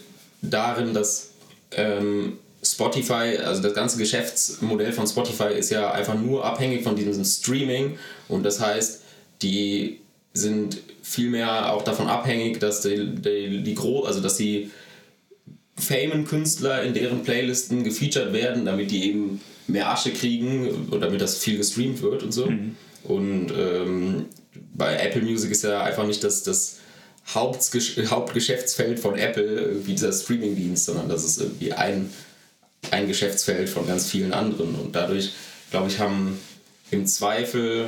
darin, 0.50 0.94
dass 0.94 1.30
ähm, 1.72 2.38
Spotify, 2.62 3.38
also 3.44 3.62
das 3.62 3.74
ganze 3.74 3.98
Geschäftsmodell 3.98 4.92
von 4.92 5.06
Spotify 5.06 5.52
ist 5.56 5.70
ja 5.70 5.90
einfach 5.92 6.14
nur 6.14 6.44
abhängig 6.44 6.82
von 6.82 6.96
diesem 6.96 7.24
Streaming 7.24 7.98
und 8.28 8.44
das 8.44 8.60
heißt, 8.60 9.02
die 9.42 10.00
sind 10.32 10.78
vielmehr 11.02 11.72
auch 11.72 11.82
davon 11.82 12.08
abhängig, 12.08 12.60
dass 12.60 12.80
die, 12.80 13.14
die, 13.14 13.62
die 13.62 13.74
Gro 13.74 14.04
also 14.04 14.20
dass 14.20 14.36
die 14.36 14.70
famen 15.76 16.24
Künstler 16.24 16.82
in 16.82 16.94
deren 16.94 17.22
Playlisten 17.22 17.84
gefeatured 17.84 18.32
werden, 18.32 18.64
damit 18.64 18.90
die 18.90 19.08
eben 19.08 19.40
mehr 19.66 19.90
Asche 19.90 20.12
kriegen 20.12 20.88
oder 20.90 21.06
damit 21.06 21.20
das 21.20 21.38
viel 21.38 21.56
gestreamt 21.56 22.02
wird 22.02 22.22
und 22.22 22.32
so. 22.32 22.46
Mhm. 22.46 22.76
Und 23.02 23.50
ähm, 23.50 24.26
bei 24.74 24.96
Apple 24.96 25.22
Music 25.22 25.50
ist 25.50 25.64
ja 25.64 25.82
einfach 25.82 26.06
nicht 26.06 26.22
das, 26.22 26.42
das 26.42 26.78
Hauptgeschäftsfeld 27.32 29.00
von 29.00 29.16
Apple 29.16 29.86
wie 29.86 29.92
dieser 29.92 30.12
Streamingdienst, 30.12 30.84
sondern 30.84 31.08
das 31.08 31.24
ist 31.24 31.40
irgendwie 31.40 31.72
ein, 31.72 32.10
ein 32.90 33.08
Geschäftsfeld 33.08 33.68
von 33.68 33.86
ganz 33.86 34.10
vielen 34.10 34.32
anderen. 34.32 34.74
Und 34.74 34.94
dadurch, 34.94 35.32
glaube 35.70 35.88
ich, 35.88 35.98
haben 35.98 36.38
im 36.90 37.06
Zweifel 37.06 37.86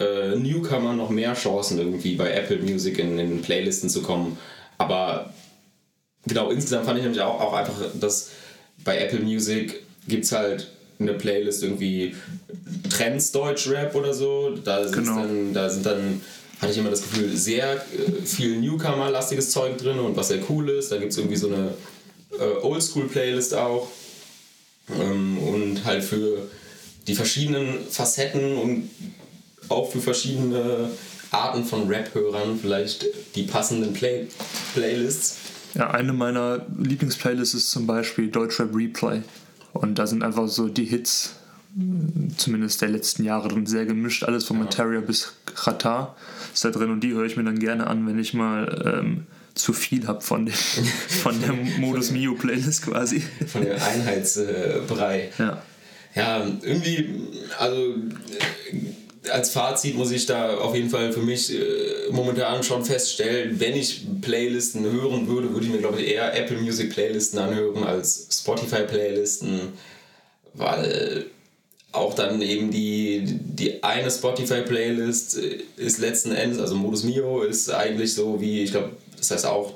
äh, 0.00 0.34
Newcomer 0.36 0.94
noch 0.94 1.10
mehr 1.10 1.34
Chancen, 1.34 1.78
irgendwie 1.78 2.16
bei 2.16 2.30
Apple 2.32 2.58
Music 2.58 2.98
in, 2.98 3.18
in 3.18 3.42
Playlisten 3.42 3.90
zu 3.90 4.02
kommen. 4.02 4.38
Aber 4.78 5.32
genau, 6.26 6.50
insgesamt 6.50 6.86
fand 6.86 6.98
ich 6.98 7.04
nämlich 7.04 7.22
auch, 7.22 7.40
auch 7.40 7.52
einfach, 7.52 7.74
dass 8.00 8.30
bei 8.82 8.98
Apple 8.98 9.20
Music 9.20 9.82
gibt 10.08 10.24
es 10.24 10.32
halt 10.32 10.68
eine 10.98 11.14
Playlist 11.14 11.62
irgendwie 11.62 12.14
Trends 12.88 13.32
Deutsch 13.32 13.68
Rap 13.68 13.94
oder 13.94 14.14
so. 14.14 14.56
Da, 14.56 14.84
genau. 14.90 15.16
dann, 15.16 15.54
da 15.54 15.68
sind 15.68 15.86
dann 15.86 16.20
hatte 16.64 16.72
ich 16.72 16.78
immer 16.78 16.90
das 16.90 17.02
Gefühl, 17.02 17.36
sehr 17.36 17.74
äh, 17.74 18.22
viel 18.24 18.60
Newcomer-lastiges 18.60 19.50
Zeug 19.50 19.78
drin 19.78 19.98
und 19.98 20.16
was 20.16 20.28
sehr 20.28 20.40
cool 20.48 20.68
ist. 20.70 20.90
Da 20.90 20.96
gibt 20.96 21.12
es 21.12 21.18
irgendwie 21.18 21.36
so 21.36 21.48
eine 21.48 21.74
äh, 22.38 22.62
Oldschool-Playlist 22.62 23.54
auch. 23.54 23.88
Ähm, 24.90 25.38
und 25.38 25.84
halt 25.84 26.02
für 26.02 26.48
die 27.06 27.14
verschiedenen 27.14 27.86
Facetten 27.88 28.56
und 28.56 28.90
auch 29.68 29.90
für 29.90 30.00
verschiedene 30.00 30.90
Arten 31.30 31.64
von 31.64 31.88
Rap-Hörern 31.88 32.58
vielleicht 32.60 33.06
die 33.34 33.44
passenden 33.44 33.92
Play 33.92 34.26
Playlists. 34.74 35.36
Ja, 35.74 35.90
eine 35.90 36.12
meiner 36.12 36.64
Lieblingsplaylists 36.78 37.54
ist 37.54 37.70
zum 37.70 37.86
Beispiel 37.86 38.28
Deutschrap 38.28 38.74
Replay. 38.74 39.22
Und 39.72 39.98
da 39.98 40.06
sind 40.06 40.22
einfach 40.22 40.48
so 40.48 40.68
die 40.68 40.84
Hits 40.84 41.34
zumindest 42.36 42.82
der 42.82 42.88
letzten 42.88 43.24
Jahre 43.24 43.48
drin, 43.48 43.66
sehr 43.66 43.84
gemischt, 43.84 44.22
alles 44.24 44.44
von 44.44 44.58
ja. 44.58 44.64
Materia 44.64 45.00
bis 45.00 45.32
Qatar 45.54 46.16
ist 46.52 46.64
da 46.64 46.70
drin 46.70 46.90
und 46.90 47.00
die 47.00 47.12
höre 47.12 47.24
ich 47.24 47.36
mir 47.36 47.44
dann 47.44 47.58
gerne 47.58 47.86
an, 47.86 48.06
wenn 48.06 48.18
ich 48.18 48.32
mal 48.32 49.00
ähm, 49.00 49.26
zu 49.54 49.72
viel 49.72 50.06
habe 50.06 50.20
von, 50.20 50.48
von 51.22 51.40
der 51.40 51.52
Modus 51.78 52.10
Mio 52.10 52.34
Playlist 52.34 52.82
quasi. 52.82 53.22
Von 53.46 53.62
dem 53.62 53.76
Einheitsbrei. 53.80 55.30
ja. 55.38 55.62
Ja, 56.14 56.46
irgendwie, 56.62 57.12
also 57.58 57.94
als 59.30 59.50
Fazit 59.50 59.96
muss 59.96 60.12
ich 60.12 60.26
da 60.26 60.58
auf 60.58 60.76
jeden 60.76 60.88
Fall 60.88 61.12
für 61.12 61.22
mich 61.22 61.52
äh, 61.52 61.58
momentan 62.12 62.62
schon 62.62 62.84
feststellen, 62.84 63.58
wenn 63.58 63.74
ich 63.74 64.06
Playlisten 64.20 64.84
hören 64.84 65.26
würde, 65.26 65.52
würde 65.52 65.66
ich 65.66 65.72
mir 65.72 65.78
glaube 65.78 66.00
ich 66.00 66.12
eher 66.12 66.36
Apple 66.38 66.58
Music 66.58 66.90
Playlisten 66.90 67.40
anhören 67.40 67.82
als 67.82 68.28
Spotify 68.30 68.82
Playlisten, 68.82 69.72
weil 70.52 71.26
auch 71.94 72.14
dann 72.14 72.42
eben 72.42 72.70
die, 72.70 73.22
die 73.24 73.82
eine 73.82 74.10
Spotify 74.10 74.62
Playlist 74.62 75.38
äh, 75.38 75.60
ist 75.76 75.98
letzten 75.98 76.32
Endes, 76.32 76.58
also 76.58 76.74
Modus 76.74 77.04
Mio 77.04 77.42
ist 77.42 77.70
eigentlich 77.70 78.14
so 78.14 78.40
wie, 78.40 78.62
ich 78.62 78.72
glaube, 78.72 78.90
das 79.16 79.30
heißt 79.30 79.46
auch 79.46 79.74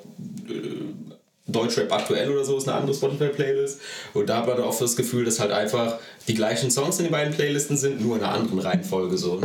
äh, 0.48 0.78
Deutschrap 1.48 1.90
aktuell 1.90 2.30
oder 2.30 2.44
so 2.44 2.58
ist 2.58 2.68
eine 2.68 2.76
andere 2.76 2.94
Spotify-Playlist. 2.94 3.80
Und 4.12 4.28
da 4.28 4.38
hat 4.38 4.46
man 4.46 4.60
oft 4.60 4.80
das 4.80 4.96
Gefühl, 4.96 5.24
dass 5.24 5.40
halt 5.40 5.50
einfach 5.50 5.98
die 6.28 6.34
gleichen 6.34 6.70
Songs 6.70 6.98
in 6.98 7.06
den 7.06 7.12
beiden 7.12 7.32
Playlisten 7.32 7.76
sind, 7.76 8.02
nur 8.02 8.16
in 8.16 8.22
einer 8.22 8.34
anderen 8.34 8.58
Reihenfolge 8.58 9.16
so. 9.16 9.40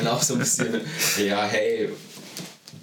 Und 0.00 0.08
auch 0.08 0.22
so 0.22 0.34
ein 0.34 0.40
bisschen, 0.40 0.80
ja, 1.24 1.44
hey, 1.44 1.90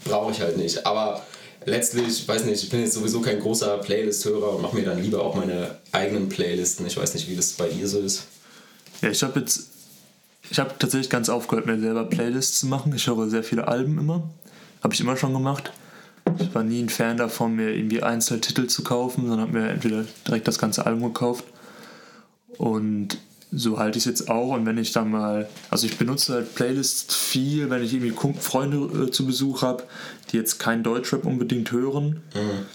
brauche 0.05 0.31
ich 0.31 0.39
halt 0.39 0.57
nicht. 0.57 0.85
Aber 0.85 1.21
letztlich, 1.65 2.25
weiß 2.25 2.45
nicht, 2.45 2.63
ich 2.63 2.69
bin 2.69 2.79
jetzt 2.79 2.93
sowieso 2.93 3.19
kein 3.19 3.41
großer 3.41 3.77
Playlist-Hörer 3.79 4.55
und 4.55 4.61
mache 4.61 4.77
mir 4.77 4.85
dann 4.85 5.03
lieber 5.03 5.21
auch 5.21 5.35
meine 5.35 5.75
eigenen 5.91 6.29
Playlisten. 6.29 6.87
Ich 6.87 6.95
weiß 6.95 7.13
nicht, 7.13 7.29
wie 7.29 7.35
das 7.35 7.51
bei 7.53 7.67
dir 7.67 7.87
so 7.89 7.99
ist. 7.99 8.23
Ja, 9.01 9.09
ich 9.09 9.23
habe 9.23 9.39
jetzt, 9.39 9.69
ich 10.49 10.59
habe 10.59 10.71
tatsächlich 10.77 11.09
ganz 11.09 11.29
aufgehört, 11.29 11.65
mir 11.65 11.79
selber 11.79 12.05
Playlists 12.05 12.59
zu 12.59 12.67
machen. 12.67 12.93
Ich 12.95 13.07
höre 13.07 13.29
sehr 13.29 13.43
viele 13.43 13.67
Alben 13.67 13.97
immer. 13.97 14.29
Habe 14.83 14.93
ich 14.93 15.01
immer 15.01 15.17
schon 15.17 15.33
gemacht. 15.33 15.71
Ich 16.39 16.53
war 16.53 16.63
nie 16.63 16.81
ein 16.81 16.89
Fan 16.89 17.17
davon, 17.17 17.55
mir 17.55 17.75
irgendwie 17.75 18.01
einzelne 18.01 18.41
Titel 18.41 18.67
zu 18.67 18.83
kaufen, 18.83 19.27
sondern 19.27 19.47
habe 19.47 19.59
mir 19.59 19.69
entweder 19.69 20.05
direkt 20.27 20.47
das 20.47 20.57
ganze 20.57 20.85
Album 20.85 21.13
gekauft. 21.13 21.45
Und 22.57 23.17
so 23.51 23.79
halte 23.79 23.97
ich 23.97 24.05
es 24.05 24.09
jetzt 24.09 24.29
auch. 24.29 24.53
Und 24.53 24.65
wenn 24.65 24.77
ich 24.77 24.91
dann 24.91 25.11
mal, 25.11 25.47
also 25.69 25.85
ich 25.87 25.97
benutze 25.97 26.33
halt 26.33 26.55
Playlists 26.55 27.15
viel, 27.15 27.69
wenn 27.69 27.83
ich 27.83 27.93
irgendwie 27.93 28.33
Freunde 28.39 29.05
äh, 29.05 29.11
zu 29.11 29.25
Besuch 29.25 29.61
habe, 29.61 29.83
die 30.31 30.37
jetzt 30.37 30.59
kein 30.59 30.83
Deutschrap 30.83 31.25
unbedingt 31.25 31.71
hören. 31.71 32.21
Mhm. 32.33 32.65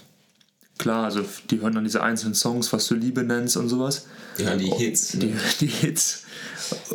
Klar, 0.81 1.03
also 1.03 1.23
die 1.51 1.61
hören 1.61 1.75
dann 1.75 1.83
diese 1.83 2.01
einzelnen 2.01 2.33
Songs, 2.33 2.73
was 2.73 2.87
du 2.87 2.95
Liebe 2.95 3.21
nennst 3.21 3.55
und 3.55 3.69
sowas. 3.69 4.07
Die 4.39 4.45
hören 4.45 4.57
die 4.57 4.71
Hits. 4.71 5.13
Ne? 5.13 5.19
Die, 5.19 5.35
die 5.59 5.67
Hits. 5.67 6.23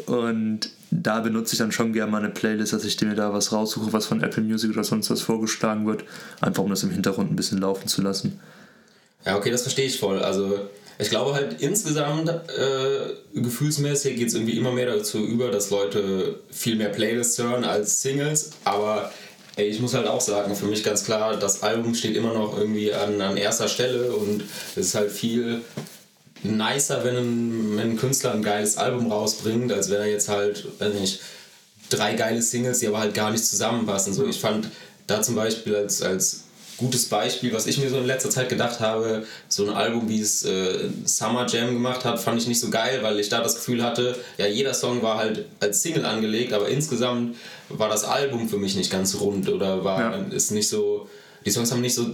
Und 0.07 0.71
da 0.91 1.21
benutze 1.21 1.53
ich 1.53 1.61
dann 1.61 1.71
schon 1.71 1.93
gerne 1.93 2.11
mal 2.11 2.19
eine 2.19 2.31
Playlist, 2.31 2.73
dass 2.73 2.85
ich 2.85 3.01
mir 3.01 3.15
da 3.15 3.33
was 3.33 3.53
raussuche, 3.53 3.93
was 3.93 4.07
von 4.07 4.21
Apple 4.25 4.43
Music 4.43 4.73
oder 4.73 4.83
sonst 4.83 5.09
was 5.09 5.21
vorgeschlagen 5.23 5.87
wird, 5.87 6.03
einfach 6.41 6.65
um 6.65 6.71
das 6.71 6.83
im 6.83 6.91
Hintergrund 6.91 7.31
ein 7.31 7.37
bisschen 7.37 7.59
laufen 7.59 7.87
zu 7.87 8.03
lassen. 8.03 8.41
Ja, 9.25 9.37
okay, 9.37 9.53
das 9.53 9.63
verstehe 9.63 9.87
ich 9.87 10.01
voll. 10.01 10.19
Also 10.19 10.69
ich 10.99 11.09
glaube 11.09 11.35
halt 11.35 11.63
insgesamt 11.63 12.29
äh, 12.29 13.41
gefühlsmäßig 13.41 14.17
geht 14.17 14.27
es 14.27 14.35
irgendwie 14.35 14.59
immer 14.59 14.73
mehr 14.73 14.87
dazu 14.87 15.19
über, 15.25 15.53
dass 15.53 15.71
Leute 15.71 16.41
viel 16.51 16.75
mehr 16.75 16.89
Playlists 16.89 17.39
hören 17.39 17.63
als 17.63 18.03
Singles, 18.03 18.51
aber 18.65 19.13
ey, 19.57 19.67
ich 19.69 19.81
muss 19.81 19.95
halt 19.95 20.07
auch 20.07 20.21
sagen, 20.21 20.55
für 20.55 20.67
mich 20.67 20.85
ganz 20.85 21.05
klar, 21.05 21.37
das 21.37 21.63
Album 21.63 21.95
steht 21.95 22.17
immer 22.17 22.35
noch 22.35 22.57
irgendwie 22.57 22.93
an, 22.93 23.21
an 23.21 23.37
erster 23.37 23.69
Stelle 23.69 24.13
und 24.13 24.43
es 24.77 24.89
ist 24.89 24.95
halt 24.95 25.11
viel 25.11 25.63
nicer, 26.43 27.03
wenn 27.05 27.17
ein, 27.17 27.77
wenn 27.77 27.91
ein 27.93 27.97
Künstler 27.97 28.33
ein 28.33 28.43
geiles 28.43 28.77
Album 28.77 29.11
rausbringt, 29.11 29.73
als 29.73 29.91
wenn 29.91 30.01
er 30.01 30.07
jetzt 30.07 30.29
halt, 30.29 30.67
weiß 30.79 30.95
nicht, 30.95 31.21
drei 31.89 32.15
geile 32.15 32.43
Singles, 32.43 32.81
die 32.81 32.89
aber 32.89 33.01
halt 33.01 33.15
gar 33.15 33.31
nicht 33.31 33.45
zusammenpassen. 33.45 34.13
So, 34.13 34.27
ich 34.27 34.39
fand 34.39 34.69
da 35.07 35.23
zum 35.23 35.35
Beispiel 35.35 35.75
als, 35.75 36.03
als 36.03 36.46
gutes 36.77 37.07
Beispiel, 37.07 37.53
was 37.53 37.67
ich 37.67 37.79
mir 37.79 37.89
so 37.89 37.99
in 37.99 38.07
letzter 38.07 38.31
Zeit 38.31 38.49
gedacht 38.49 38.81
habe, 38.81 39.25
so 39.49 39.67
ein 39.67 39.75
Album, 39.75 40.09
wie 40.09 40.21
es 40.21 40.45
äh, 40.45 40.89
Summer 41.05 41.47
Jam 41.47 41.73
gemacht 41.73 42.05
hat, 42.05 42.21
fand 42.21 42.41
ich 42.41 42.47
nicht 42.47 42.61
so 42.61 42.71
geil, 42.71 43.01
weil 43.03 43.19
ich 43.19 43.29
da 43.29 43.43
das 43.43 43.55
Gefühl 43.55 43.83
hatte, 43.83 44.17
ja, 44.39 44.47
jeder 44.47 44.75
Song 44.75 45.03
war 45.03 45.19
halt 45.19 45.47
als 45.61 45.83
Single 45.83 46.05
angelegt, 46.05 46.53
aber 46.53 46.69
insgesamt 46.69 47.37
war 47.69 47.89
das 47.89 48.05
Album 48.05 48.49
für 48.49 48.59
mich 48.59 48.77
nicht 48.77 48.91
ganz 48.91 49.19
rund 49.21 49.49
oder 49.49 49.85
war 49.85 50.01
ja. 50.01 50.25
ist 50.31 50.51
nicht 50.53 50.69
so 50.69 51.09
die 51.47 51.53
Songs 51.53 51.71
haben 51.71 51.81
nicht 51.81 51.95
so 51.95 52.05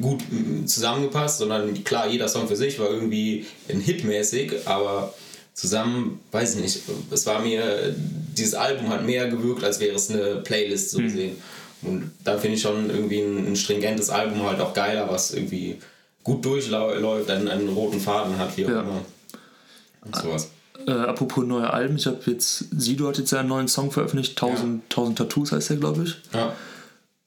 gut 0.00 0.22
zusammengepasst, 0.64 1.38
sondern 1.38 1.84
klar, 1.84 2.08
jeder 2.08 2.28
Song 2.28 2.48
für 2.48 2.56
sich 2.56 2.78
war 2.78 2.88
irgendwie 2.88 3.44
ein 3.68 3.78
Hitmäßig, 3.78 4.66
aber 4.66 5.12
zusammen, 5.52 6.20
weiß 6.32 6.54
ich 6.54 6.62
nicht, 6.62 6.80
es 7.10 7.26
war 7.26 7.42
mir, 7.42 7.94
dieses 8.34 8.54
Album 8.54 8.88
hat 8.88 9.04
mehr 9.04 9.28
gewirkt, 9.28 9.62
als 9.62 9.80
wäre 9.80 9.96
es 9.96 10.10
eine 10.10 10.36
Playlist 10.36 10.90
so 10.90 10.98
hm. 10.98 11.32
Und 11.82 12.10
da 12.24 12.36
finde 12.36 12.56
ich 12.56 12.62
schon 12.62 12.90
irgendwie 12.90 13.20
ein, 13.20 13.46
ein, 13.46 13.56
stringentes 13.56 14.10
Album 14.10 14.42
halt 14.42 14.60
auch 14.60 14.74
geiler, 14.74 15.08
was 15.10 15.32
irgendwie 15.32 15.78
gut 16.22 16.44
durchläuft, 16.44 17.30
einen, 17.30 17.48
einen 17.48 17.68
roten 17.68 18.00
Faden 18.00 18.38
hat, 18.38 18.56
wie 18.56 18.66
auch 18.66 18.70
ja. 18.70 18.80
immer. 18.80 19.00
Und 20.04 20.16
sowas. 20.16 20.50
Äh, 20.86 20.92
apropos 20.92 21.44
neue 21.44 21.70
Alben, 21.70 21.96
ich 21.96 22.06
habe 22.06 22.18
jetzt, 22.26 22.66
Sido 22.70 23.08
hat 23.08 23.18
jetzt 23.18 23.32
ja 23.32 23.40
einen 23.40 23.48
neuen 23.48 23.68
Song 23.68 23.90
veröffentlicht, 23.90 24.40
1000, 24.42 24.82
ja. 24.90 24.96
1000 24.96 25.18
Tattoos 25.18 25.52
heißt 25.52 25.70
der, 25.70 25.76
glaube 25.76 26.04
ich. 26.04 26.16
Ja. 26.32 26.54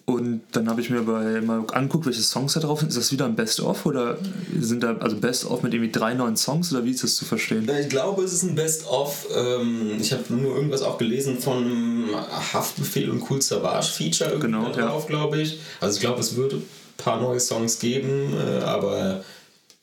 Und 0.06 0.42
dann 0.52 0.70
habe 0.70 0.82
ich 0.82 0.90
mir 0.90 1.02
bei 1.04 1.40
mal 1.40 1.64
angeguckt, 1.72 2.06
welche 2.06 2.22
Songs 2.22 2.54
da 2.54 2.60
drauf 2.60 2.82
sind. 2.82 2.90
Ist 2.90 2.98
das 2.98 3.12
wieder 3.14 3.24
ein 3.24 3.36
Best-of 3.36 3.86
oder 3.86 4.18
sind 4.60 4.84
da 4.84 4.98
also 4.98 5.16
Best-of 5.16 5.64
mit 5.64 5.74
irgendwie 5.74 5.94
drei 5.94 6.14
neuen 6.14 6.36
Songs 6.36 6.74
oder 6.74 6.84
wie 6.84 6.92
ist 6.92 7.04
das 7.04 7.16
zu 7.16 7.24
verstehen? 7.24 7.70
Ich 7.80 7.88
glaube, 7.88 8.22
es 8.24 8.34
ist 8.34 8.44
ein 8.44 8.54
Best-of. 8.54 9.28
Ähm, 9.34 9.98
ich 10.02 10.12
habe 10.12 10.24
nur 10.34 10.58
irgendwas 10.58 10.82
auch 10.82 10.98
gelesen 10.98 11.40
von 11.40 12.10
Haftbefehl 12.54 13.10
und 13.10 13.24
Cool 13.30 13.42
Savage 13.42 13.88
Feature 13.88 14.40
genau, 14.40 14.72
drauf, 14.72 15.04
ja. 15.04 15.08
glaube 15.08 15.42
ich. 15.42 15.60
Also 15.80 15.96
ich 15.96 16.02
glaube, 16.02 16.20
es 16.20 16.36
würde 16.36 16.58
ein 16.58 16.64
paar 16.98 17.22
neue 17.22 17.40
Songs 17.40 17.80
geben, 17.80 18.34
äh, 18.34 18.62
aber 18.64 19.24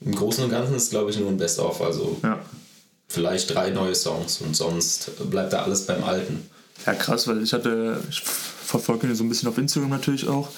im 0.05 0.15
Großen 0.15 0.45
und 0.45 0.51
Ganzen 0.51 0.75
ist 0.75 0.85
es, 0.85 0.91
glaube 0.91 1.11
ich, 1.11 1.19
nur 1.19 1.31
ein 1.31 1.39
Best-of. 1.39 1.81
Also 1.81 2.19
ja. 2.23 2.39
vielleicht 3.09 3.55
drei 3.55 3.71
neue 3.71 3.95
Songs 3.95 4.43
und 4.43 4.55
sonst 4.55 5.13
bleibt 5.31 5.55
da 5.55 5.63
alles 5.63 5.87
beim 5.87 6.05
Alten. 6.05 6.43
Ja, 6.85 6.93
krass, 6.93 7.27
weil 7.27 7.43
ich 7.43 7.55
hatte, 7.55 8.03
ich 8.11 8.23
verfolge 8.71 9.07
ihn 9.07 9.15
so 9.15 9.25
ein 9.25 9.29
bisschen 9.29 9.49
auf 9.49 9.59
Instagram 9.59 9.91
natürlich 9.91 10.29
auch. 10.29 10.49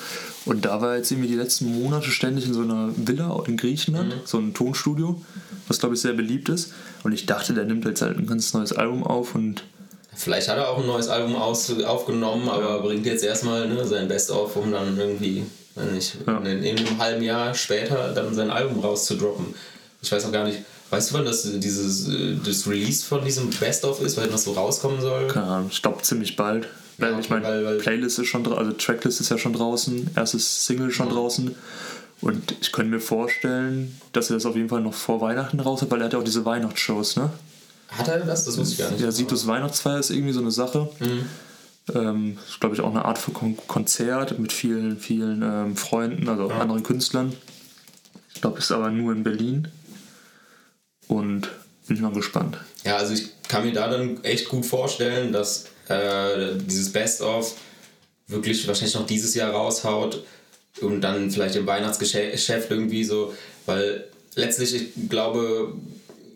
Und 0.44 0.64
da 0.64 0.80
war 0.80 0.96
jetzt 0.96 1.10
irgendwie 1.10 1.28
die 1.28 1.36
letzten 1.36 1.80
Monate 1.82 2.10
ständig 2.10 2.46
in 2.46 2.54
so 2.54 2.62
einer 2.62 2.90
Villa 2.96 3.42
in 3.46 3.56
Griechenland, 3.56 4.14
mhm. 4.14 4.20
so 4.24 4.38
ein 4.38 4.54
Tonstudio, 4.54 5.20
was 5.68 5.78
glaube 5.78 5.94
ich 5.94 6.00
sehr 6.00 6.12
beliebt 6.12 6.48
ist. 6.48 6.72
Und 7.02 7.12
ich 7.12 7.26
dachte, 7.26 7.54
der 7.54 7.64
nimmt 7.64 7.84
jetzt 7.84 8.02
halt 8.02 8.18
ein 8.18 8.26
ganz 8.26 8.52
neues 8.54 8.72
Album 8.72 9.04
auf 9.04 9.34
und. 9.34 9.64
Vielleicht 10.14 10.48
hat 10.48 10.58
er 10.58 10.68
auch 10.68 10.78
ein 10.78 10.86
neues 10.86 11.08
Album 11.08 11.36
aus, 11.36 11.72
aufgenommen, 11.84 12.48
aber 12.48 12.80
bringt 12.82 13.06
jetzt 13.06 13.24
erstmal 13.24 13.66
ne, 13.66 13.86
sein 13.86 14.08
Best-of, 14.08 14.54
um 14.56 14.70
dann 14.70 14.98
irgendwie, 14.98 15.46
wenn 15.74 15.94
nicht, 15.94 16.16
ja. 16.26 16.36
in, 16.40 16.62
in, 16.62 16.78
einem 16.78 16.98
halben 16.98 17.22
Jahr 17.22 17.54
später 17.54 18.12
dann 18.12 18.34
sein 18.34 18.50
Album 18.50 18.80
rauszudroppen. 18.80 19.46
Ich 20.02 20.12
weiß 20.12 20.24
noch 20.24 20.32
gar 20.32 20.44
nicht, 20.44 20.58
Weißt 20.90 21.10
du, 21.10 21.14
wann 21.14 21.24
das, 21.24 21.50
dieses, 21.58 22.10
das 22.44 22.66
Release 22.66 23.02
von 23.02 23.24
diesem 23.24 23.48
Best-of 23.48 24.02
ist, 24.02 24.18
weil 24.18 24.28
das 24.28 24.44
so 24.44 24.52
rauskommen 24.52 25.00
soll? 25.00 25.26
Keine 25.28 25.46
Ahnung, 25.46 25.68
ich 25.72 25.80
glaube 25.80 26.02
ziemlich 26.02 26.36
bald. 26.36 26.68
Weil 26.98 27.12
ja, 27.12 27.18
ich 27.18 27.30
meine, 27.30 27.78
Playlist 27.80 28.18
ist 28.18 28.26
schon 28.26 28.46
also 28.52 28.72
Tracklist 28.72 29.20
ist 29.20 29.30
ja 29.30 29.38
schon 29.38 29.52
draußen, 29.52 30.10
erstes 30.14 30.66
Single 30.66 30.90
schon 30.90 31.08
ja. 31.08 31.14
draußen. 31.14 31.54
Und 32.20 32.54
ich 32.60 32.70
könnte 32.70 32.90
mir 32.90 33.00
vorstellen, 33.00 34.00
dass 34.12 34.30
er 34.30 34.34
das 34.34 34.46
auf 34.46 34.54
jeden 34.54 34.68
Fall 34.68 34.80
noch 34.80 34.94
vor 34.94 35.20
Weihnachten 35.20 35.58
raus 35.58 35.82
hat, 35.82 35.90
weil 35.90 36.00
er 36.00 36.04
hat 36.04 36.12
ja 36.12 36.20
auch 36.20 36.24
diese 36.24 36.44
Weihnachtsshows, 36.44 37.16
ne? 37.16 37.30
Hat 37.88 38.08
er 38.08 38.20
das? 38.20 38.44
Das 38.44 38.56
wusste 38.56 38.74
ich 38.74 38.78
gar 38.78 38.90
nicht. 38.90 39.02
Ja, 39.02 39.10
Situs 39.10 39.46
Weihnachtsfeier 39.46 39.98
ist 39.98 40.10
irgendwie 40.10 40.32
so 40.32 40.40
eine 40.40 40.52
Sache. 40.52 40.88
Mhm. 41.00 41.26
Ähm, 41.94 42.38
ist, 42.48 42.60
glaube 42.60 42.76
ich, 42.76 42.80
auch 42.80 42.90
eine 42.90 43.04
Art 43.04 43.18
von 43.18 43.56
Konzert 43.66 44.38
mit 44.38 44.52
vielen, 44.52 44.98
vielen 44.98 45.42
ähm, 45.42 45.76
Freunden, 45.76 46.28
also 46.28 46.48
ja. 46.48 46.58
anderen 46.58 46.84
Künstlern. 46.84 47.32
Ich 48.34 48.40
glaube, 48.40 48.58
ist 48.58 48.70
aber 48.70 48.90
nur 48.90 49.12
in 49.12 49.24
Berlin. 49.24 49.68
Und 51.08 51.50
bin 51.86 51.96
ich 51.96 52.02
mal 52.02 52.12
gespannt. 52.12 52.56
Ja, 52.84 52.96
also 52.96 53.12
ich 53.14 53.30
kann 53.48 53.64
mir 53.64 53.72
da 53.72 53.88
dann 53.88 54.22
echt 54.22 54.48
gut 54.48 54.64
vorstellen, 54.64 55.32
dass 55.32 55.66
äh, 55.88 56.56
dieses 56.66 56.92
Best-of 56.92 57.54
wirklich 58.26 58.66
wahrscheinlich 58.66 58.94
noch 58.94 59.06
dieses 59.06 59.34
Jahr 59.34 59.52
raushaut 59.52 60.24
und 60.80 61.00
dann 61.00 61.30
vielleicht 61.30 61.56
im 61.56 61.66
Weihnachtsgeschäft 61.66 62.70
irgendwie 62.70 63.04
so, 63.04 63.34
weil 63.66 64.04
letztlich, 64.34 64.74
ich 64.74 65.08
glaube, 65.08 65.74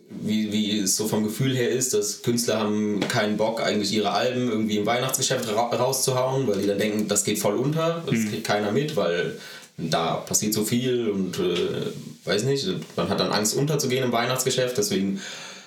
wie, 0.09 0.53
wie 0.53 0.79
es 0.81 0.97
so 0.97 1.09
vom 1.09 1.25
Gefühl 1.25 1.57
her 1.57 1.71
ist, 1.71 1.95
dass 1.95 2.23
Künstler 2.23 2.59
haben 2.59 3.01
keinen 3.09 3.37
Bock, 3.37 3.61
eigentlich 3.61 3.93
ihre 3.93 4.13
Alben 4.13 4.49
irgendwie 4.49 4.77
im 4.77 4.87
Weihnachtsgeschäft 4.87 5.49
ra 5.49 5.69
rauszuhauen, 5.69 6.47
weil 6.47 6.61
die 6.61 6.67
dann 6.67 6.79
denken, 6.79 7.09
das 7.09 7.25
geht 7.25 7.39
voll 7.39 7.57
unter, 7.57 8.03
das 8.07 8.15
mhm. 8.15 8.31
kriegt 8.31 8.45
keiner 8.45 8.73
mit, 8.73 8.97
weil 8.97 9.39
da 9.79 10.15
passiert 10.15 10.55
so 10.55 10.65
viel 10.65 11.09
und 11.09 11.39
äh, 11.39 11.93
weiß 12.25 12.45
nicht, 12.45 12.67
man 12.97 13.09
hat 13.09 13.21
dann 13.21 13.33
Angst 13.33 13.57
unterzugehen 13.57 14.05
im 14.05 14.13
Weihnachtsgeschäft, 14.13 14.79
deswegen 14.79 15.21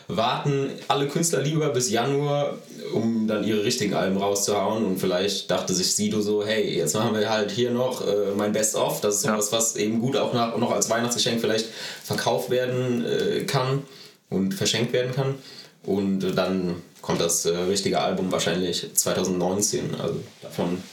warten 0.10 0.72
alle 0.88 1.08
Künstler 1.08 1.42
lieber 1.42 1.70
bis 1.70 1.92
Januar, 1.92 2.58
um 2.94 3.28
dann 3.28 3.44
ihre 3.44 3.64
richtigen 3.64 3.94
Alben 3.94 4.18
rauszuhauen. 4.18 4.84
Und 4.84 4.98
vielleicht 4.98 5.50
dachte 5.52 5.74
sich 5.74 5.96
Sido 5.96 6.20
so, 6.20 6.44
hey, 6.44 6.78
jetzt 6.78 6.96
machen 6.96 7.14
wir 7.14 7.30
halt 7.30 7.52
hier 7.52 7.70
noch 7.70 8.06
äh, 8.06 8.32
mein 8.36 8.52
Best-of. 8.52 9.02
Das 9.02 9.16
ist 9.16 9.22
sowas, 9.22 9.52
ja. 9.52 9.58
was 9.58 9.76
eben 9.76 10.02
gut 10.02 10.18
auch 10.18 10.34
nach, 10.34 10.58
noch 10.58 10.72
als 10.72 10.90
Weihnachtsgeschenk 10.90 11.40
vielleicht 11.40 11.68
verkauft 12.04 12.50
werden 12.50 13.06
äh, 13.06 13.44
kann 13.44 13.84
und 14.32 14.56
verschenkt 14.56 14.94
werden 14.94 15.14
kann. 15.14 15.36
Und 15.84 16.36
dann 16.36 16.82
kommt 17.02 17.22
das 17.22 17.46
äh, 17.46 17.56
richtige 17.56 18.00
Album 18.00 18.32
wahrscheinlich 18.32 18.90
2019. 18.92 19.96
Also 20.02 20.16
davon 20.42 20.84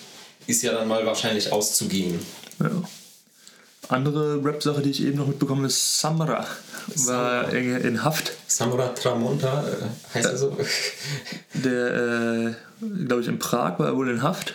ist 0.46 0.62
ja 0.62 0.72
dann 0.72 0.88
mal 0.88 1.06
wahrscheinlich 1.06 1.50
auszugehen. 1.50 2.20
Ja. 2.60 2.70
Andere 3.88 4.44
Rap-Sache, 4.44 4.82
die 4.82 4.90
ich 4.90 5.02
eben 5.02 5.18
noch 5.18 5.26
mitbekommen 5.26 5.60
habe, 5.60 5.68
ist 5.68 6.00
Samra. 6.00 6.44
War 7.06 7.52
in 7.52 8.04
Haft. 8.04 8.32
Samra 8.46 8.88
Tramonta, 8.88 9.64
äh, 9.64 10.14
heißt 10.14 10.26
er 10.26 10.36
so? 10.36 10.56
Der, 11.54 11.94
äh, 11.94 12.54
glaube 13.06 13.22
ich, 13.22 13.28
in 13.28 13.38
Prag 13.38 13.78
war 13.78 13.88
er 13.88 13.96
wohl 13.96 14.08
in 14.08 14.22
Haft. 14.22 14.54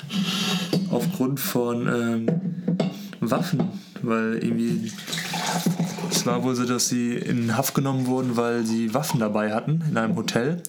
Aufgrund 0.89 1.39
von 1.39 1.87
ähm, 1.87 2.27
Waffen. 3.19 3.79
Weil 4.01 4.39
irgendwie. 4.41 4.91
Es 6.09 6.25
war 6.25 6.43
wohl 6.43 6.55
so, 6.55 6.65
dass 6.65 6.87
sie 6.87 7.15
in 7.15 7.55
Haft 7.55 7.73
genommen 7.73 8.07
wurden, 8.07 8.35
weil 8.37 8.65
sie 8.65 8.93
Waffen 8.93 9.19
dabei 9.19 9.53
hatten 9.53 9.83
in 9.89 9.97
einem 9.97 10.15
Hotel. 10.15 10.61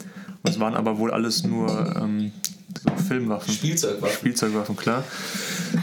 Es 0.44 0.58
waren 0.60 0.74
aber 0.74 0.98
wohl 0.98 1.10
alles 1.10 1.44
nur 1.44 1.96
ähm, 1.96 2.32
so 2.82 3.04
Filmwaffen. 3.08 3.52
Spielzeugwaffen. 3.52 4.16
Spielzeugwaffen, 4.16 4.76
klar. 4.76 5.04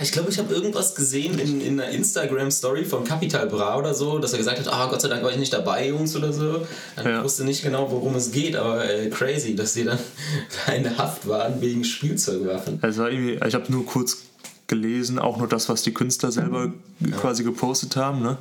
Ich 0.01 0.11
glaube, 0.11 0.29
ich 0.29 0.39
habe 0.39 0.53
irgendwas 0.53 0.95
gesehen 0.95 1.37
in, 1.39 1.61
in 1.61 1.79
einer 1.79 1.89
Instagram-Story 1.91 2.85
von 2.85 3.03
Capital 3.03 3.47
Bra 3.47 3.77
oder 3.77 3.93
so, 3.93 4.19
dass 4.19 4.33
er 4.33 4.37
gesagt 4.39 4.59
hat, 4.59 4.67
ah, 4.67 4.87
Gott 4.87 5.01
sei 5.01 5.07
Dank 5.07 5.23
war 5.23 5.31
ich 5.31 5.37
nicht 5.37 5.53
dabei, 5.53 5.89
Jungs, 5.89 6.15
oder 6.15 6.31
so. 6.31 6.65
Dann 6.95 7.05
ja. 7.05 7.23
wusste 7.23 7.43
nicht 7.43 7.63
genau, 7.63 7.89
worum 7.91 8.15
es 8.15 8.31
geht, 8.31 8.55
aber 8.55 8.89
äh, 8.89 9.09
crazy, 9.09 9.55
dass 9.55 9.73
sie 9.73 9.85
dann 9.85 9.99
in 10.75 10.97
Haft 10.97 11.27
waren 11.27 11.61
wegen 11.61 11.83
Spielzeugwaffen. 11.83 12.79
Also 12.81 13.05
irgendwie, 13.05 13.39
ich 13.45 13.53
habe 13.53 13.71
nur 13.71 13.85
kurz 13.85 14.17
gelesen, 14.67 15.19
auch 15.19 15.37
nur 15.37 15.47
das, 15.47 15.67
was 15.67 15.81
die 15.81 15.93
Künstler 15.93 16.31
selber 16.31 16.71
ja. 16.99 17.17
quasi 17.17 17.43
gepostet 17.43 17.95
haben, 17.95 18.21
ne? 18.21 18.37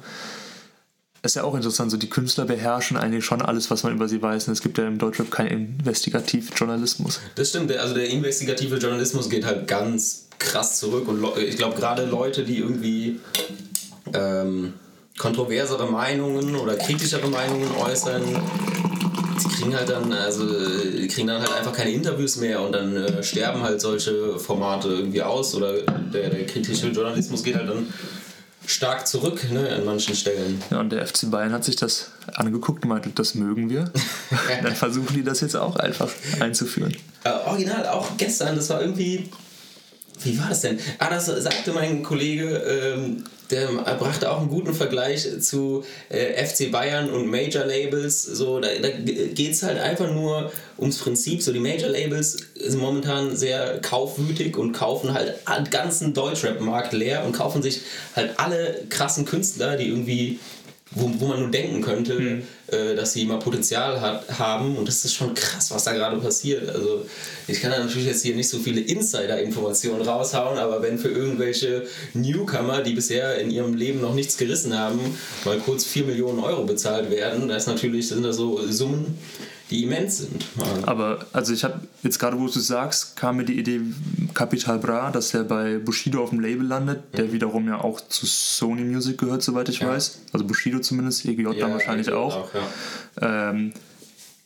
Ist 1.23 1.37
ja 1.37 1.43
auch 1.43 1.55
interessant, 1.55 1.91
so 1.91 1.97
die 1.97 2.09
Künstler 2.09 2.45
beherrschen 2.45 2.97
eigentlich 2.97 3.25
schon 3.25 3.43
alles, 3.43 3.71
was 3.71 3.83
man 3.83 3.93
über 3.93 4.09
sie 4.09 4.23
weiß. 4.23 4.49
Und 4.49 4.53
es 4.53 4.63
gibt 4.63 4.79
ja 4.79 4.87
im 4.87 4.99
Deutschrap 4.99 5.31
keinen 5.31 5.79
Investigativjournalismus. 5.81 7.21
Das 7.35 7.51
stimmt, 7.51 7.73
also 7.73 7.95
der 7.95 8.09
investigative 8.09 8.77
Journalismus 8.77 9.29
geht 9.29 9.45
halt 9.45 9.67
ganz 9.67 10.29
krass 10.39 10.79
zurück. 10.79 11.09
Und 11.09 11.25
ich 11.39 11.57
glaube, 11.57 11.77
gerade 11.77 12.05
Leute, 12.05 12.45
die 12.45 12.59
irgendwie 12.59 13.19
ähm, 14.15 14.75
kontroversere 15.19 15.91
Meinungen 15.91 16.55
oder 16.55 16.77
kritischere 16.77 17.29
Meinungen 17.29 17.71
äußern, 17.73 18.23
die 19.43 19.49
kriegen 19.49 19.77
halt 19.77 19.89
dann, 19.89 20.13
also 20.13 20.47
kriegen 20.47 21.27
dann 21.27 21.41
halt 21.41 21.53
einfach 21.53 21.73
keine 21.73 21.91
Interviews 21.91 22.37
mehr 22.37 22.63
und 22.63 22.73
dann 22.73 22.97
äh, 22.97 23.23
sterben 23.23 23.63
halt 23.63 23.81
solche 23.81 24.39
Formate 24.39 24.89
irgendwie 24.89 25.23
aus 25.23 25.55
oder 25.55 25.83
der, 25.83 26.31
der 26.31 26.47
kritische 26.47 26.89
Journalismus 26.89 27.43
geht 27.43 27.57
halt 27.57 27.69
dann 27.69 27.93
stark 28.69 29.07
zurück 29.07 29.51
ne, 29.51 29.69
an 29.71 29.85
manchen 29.85 30.15
Stellen. 30.15 30.63
Ja, 30.71 30.81
und 30.81 30.91
der 30.91 31.07
FC 31.07 31.31
Bayern 31.31 31.53
hat 31.53 31.65
sich 31.65 31.77
das 31.77 32.11
angeguckt 32.35 32.85
und 32.85 32.91
meinte, 32.91 33.11
das 33.11 33.35
mögen 33.35 33.71
wir. 33.71 33.91
Dann 34.63 34.75
versuchen 34.75 35.15
die 35.15 35.25
das 35.25 35.41
jetzt 35.41 35.57
auch 35.57 35.77
einfach 35.77 36.11
einzuführen. 36.39 36.95
Äh, 37.25 37.31
original, 37.47 37.87
auch 37.89 38.17
gestern, 38.17 38.57
das 38.57 38.69
war 38.71 38.81
irgendwie. 38.81 39.31
Wie 40.23 40.39
war 40.39 40.49
das 40.49 40.63
denn? 40.63 40.79
Ah, 40.99 41.11
das 41.11 41.27
sagte 41.27 41.73
mein 41.73 42.03
Kollege, 42.03 42.57
ähm, 42.57 43.25
der 43.51 43.69
brachte 43.99 44.31
auch 44.31 44.41
einen 44.41 44.49
guten 44.49 44.75
Vergleich 44.75 45.27
zu 45.41 45.85
äh, 46.09 46.45
FC 46.45 46.71
Bayern 46.71 47.11
und 47.11 47.29
Major 47.29 47.65
Labels. 47.65 48.23
So, 48.23 48.61
da, 48.61 48.69
da 48.81 48.89
geht 48.91 49.53
es 49.53 49.63
halt 49.63 49.79
einfach 49.79 50.13
nur 50.13 50.53
ums 50.79 50.99
Prinzip. 50.99 51.43
So, 51.43 51.53
die 51.53 51.61
Major 51.61 51.89
Labels 51.89 52.39
sind 52.55 52.81
momentan 52.81 53.37
sehr 53.37 53.81
kaufwütig 53.81 54.57
und 54.57 54.73
kaufen 54.73 55.15
halt 55.15 55.35
den 55.49 55.71
ganzen 55.71 56.15
Deutschrap-Markt 56.15 56.93
leer 56.93 57.25
und 57.25 57.33
kaufen 57.33 57.63
sich 57.63 57.81
halt 58.15 58.39
alle 58.39 58.83
krassen 58.91 59.25
Künstler, 59.25 59.77
die 59.77 59.89
irgendwie 59.89 60.39
wo, 60.93 61.11
wo 61.19 61.27
man 61.27 61.41
nur 61.41 61.51
denken 61.51 61.83
könnte, 61.83 62.19
mhm. 62.19 62.43
äh, 62.69 62.95
dass 62.95 63.13
sie 63.13 63.25
mal 63.27 63.39
Potenzial 63.39 64.01
hat, 64.01 64.39
haben. 64.39 64.77
Und 64.77 64.89
das 64.89 65.05
ist 65.05 65.15
schon 65.15 65.35
krass, 65.35 65.71
was 65.71 65.85
da 65.85 65.93
gerade 65.93 66.17
passiert. 66.19 66.69
Also 66.69 67.07
ich 67.47 67.61
kann 67.61 67.71
da 67.71 67.79
natürlich 67.79 68.07
jetzt 68.07 68.23
hier 68.23 68.35
nicht 68.35 68.49
so 68.49 68.59
viele 68.59 68.81
Insider-Informationen 68.81 70.03
raushauen, 70.03 70.59
aber 70.59 70.83
wenn 70.83 70.99
für 70.99 71.09
irgendwelche 71.09 71.87
Newcomer, 72.15 72.83
die 72.83 72.95
bisher 72.95 73.39
in 73.39 73.51
ihrem 73.51 73.75
Leben 73.75 74.01
noch 74.01 74.15
nichts 74.15 74.37
gerissen 74.37 74.79
haben, 74.79 74.99
mal 75.45 75.59
kurz 75.59 75.85
4 75.85 76.05
Millionen 76.05 76.41
Euro 76.41 76.65
bezahlt 76.65 77.11
werden, 77.11 77.49
das 77.49 77.67
natürlich 77.67 78.09
sind 78.09 78.23
das 78.23 78.37
so 78.37 78.67
Summen, 78.71 79.19
die 79.71 79.85
immens 79.85 80.19
sind. 80.19 80.47
Aber 80.87 81.27
also 81.33 81.53
ich 81.53 81.65
habe 81.65 81.81
jetzt 82.03 82.19
gerade, 82.19 82.39
wo 82.39 82.47
du 82.47 82.59
sagst, 82.59 83.17
kam 83.17 83.37
mir 83.37 83.45
die 83.45 83.59
Idee 83.59 83.81
Capital 84.39 84.79
Bra, 84.79 85.11
dass 85.11 85.33
der 85.33 85.43
bei 85.43 85.79
Bushido 85.79 86.23
auf 86.23 86.31
dem 86.31 86.39
Label 86.39 86.65
landet, 86.65 87.03
der 87.17 87.25
mhm. 87.25 87.33
wiederum 87.33 87.67
ja 87.67 87.83
auch 87.83 88.01
zu 88.01 88.25
Sony 88.25 88.83
Music 88.83 89.19
gehört, 89.19 89.43
soweit 89.43 89.69
ich 89.69 89.81
ja. 89.81 89.89
weiß. 89.89 90.21
Also 90.33 90.47
Bushido 90.47 90.79
zumindest, 90.79 91.25
EGJ 91.25 91.43
ja, 91.43 91.53
dann 91.55 91.73
wahrscheinlich 91.73 92.13
auch. 92.13 92.37
auch 92.37 92.51
ja. 93.21 93.51
ähm, 93.51 93.73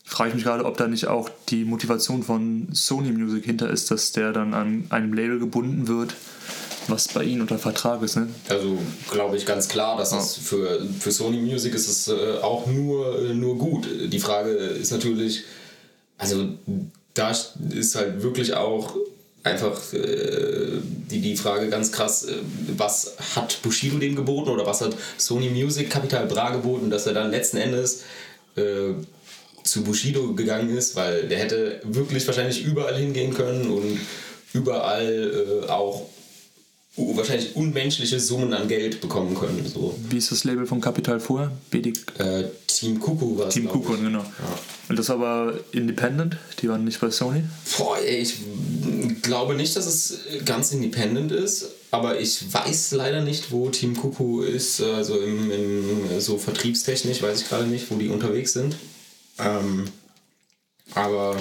frage 0.03 0.31
ich 0.31 0.35
mich 0.37 0.45
gerade, 0.45 0.65
ob 0.65 0.79
da 0.79 0.89
nicht 0.89 1.09
auch 1.09 1.29
die 1.51 1.67
Motivation 1.67 2.23
von 2.23 2.69
Sony 2.73 3.13
Music 3.13 3.45
hinter 3.45 3.69
ist, 3.69 3.91
dass 3.91 4.13
der 4.13 4.33
dann 4.33 4.55
an 4.55 4.87
einem 4.89 5.13
Label 5.13 5.39
gebunden 5.39 5.89
wird 5.89 6.15
was 6.89 7.07
bei 7.07 7.23
Ihnen 7.23 7.43
unter 7.43 7.61
Vertrag 7.61 8.03
ist, 8.03 8.17
ne? 8.17 8.27
Also 8.49 8.77
glaube 9.09 9.37
ich 9.37 9.47
ganz 9.47 9.69
klar, 9.69 9.97
dass 9.97 10.11
ja. 10.11 10.19
es 10.19 10.35
für, 10.37 10.85
für 10.99 11.13
Sony 11.13 11.37
Music 11.37 11.75
ist 11.77 11.89
es 11.89 12.09
äh, 12.09 12.39
auch 12.43 12.67
nur, 12.67 13.21
äh, 13.21 13.35
nur 13.35 13.57
gut. 13.57 13.87
Die 14.07 14.19
Frage 14.19 14.51
ist 14.51 14.91
natürlich, 14.91 15.45
also 16.19 16.49
da 17.15 17.31
ist 17.71 17.95
halt 17.95 18.25
wirklich 18.25 18.55
auch 18.55 18.97
einfach 19.45 19.93
äh, 19.93 20.79
die, 20.83 21.21
die 21.21 21.37
Frage 21.37 21.69
ganz 21.69 21.93
krass, 21.93 22.25
äh, 22.25 22.35
was 22.77 23.17
hat 23.35 23.61
Bushido 23.63 23.99
dem 23.99 24.17
geboten 24.17 24.51
oder 24.51 24.67
was 24.67 24.81
hat 24.81 24.97
Sony 25.19 25.51
Music 25.51 25.91
Capital 25.91 26.27
Bra 26.27 26.51
geboten, 26.51 26.91
dass 26.91 27.07
er 27.07 27.15
dann 27.15 27.31
letzten 27.31 27.57
Endes 27.57 28.05
äh, 28.57 28.93
zu 29.65 29.85
Bushido 29.85 30.35
gegangen 30.35 30.77
ist, 30.77 30.97
weil 30.97 31.29
der 31.29 31.39
hätte 31.39 31.81
wirklich 31.85 32.27
wahrscheinlich 32.27 32.65
überall 32.65 32.97
hingehen 32.97 33.35
können 33.35 33.71
und 33.71 34.01
überall 34.53 35.65
äh, 35.67 35.69
auch 35.69 36.07
wahrscheinlich 36.97 37.57
unmenschliche 37.57 38.21
Summen 38.21 38.53
an 38.53 38.69
Geld 38.69 39.01
bekommen 39.01 39.35
können. 39.35 39.67
So. 39.67 39.99
Wie 40.11 40.19
ist 40.19 40.31
das 40.31 40.45
Label 40.45 40.67
von 40.67 40.81
Capital 40.81 41.21
vorher? 41.21 41.51
BD 41.71 41.95
äh, 42.19 42.45
Team 42.67 43.01
Kuku 43.01 43.39
war 43.39 43.49
es. 43.49 43.55
Team 43.55 43.69
Kuku, 43.69 43.97
genau. 43.97 44.21
Ja. 44.21 44.59
Und 44.89 44.99
das 44.99 45.09
war 45.09 45.17
aber 45.17 45.61
independent, 45.73 46.37
die 46.61 46.69
waren 46.69 46.85
nicht 46.85 47.01
bei 47.01 47.11
Sony? 47.11 47.45
Boah, 47.79 47.97
ey, 47.99 48.21
ich 48.21 48.35
glaube 49.23 49.55
nicht, 49.55 49.75
dass 49.75 49.87
es 49.87 50.19
ganz 50.45 50.73
independent 50.73 51.33
ist, 51.33 51.67
aber 51.91 52.21
ich 52.21 52.53
weiß 52.53 52.93
leider 52.93 53.23
nicht, 53.23 53.53
wo 53.53 53.71
Team 53.71 53.97
Kuku 53.97 54.43
ist, 54.43 54.83
also 54.83 55.19
im, 55.19 55.51
im 55.51 56.21
so 56.21 56.37
vertriebstechnisch, 56.37 57.23
weiß 57.23 57.41
ich 57.41 57.49
gerade 57.49 57.67
nicht, 57.67 57.91
wo 57.91 57.97
die 57.97 58.09
unterwegs 58.09 58.53
sind. 58.53 58.77
Ähm, 59.39 59.87
aber 60.95 61.37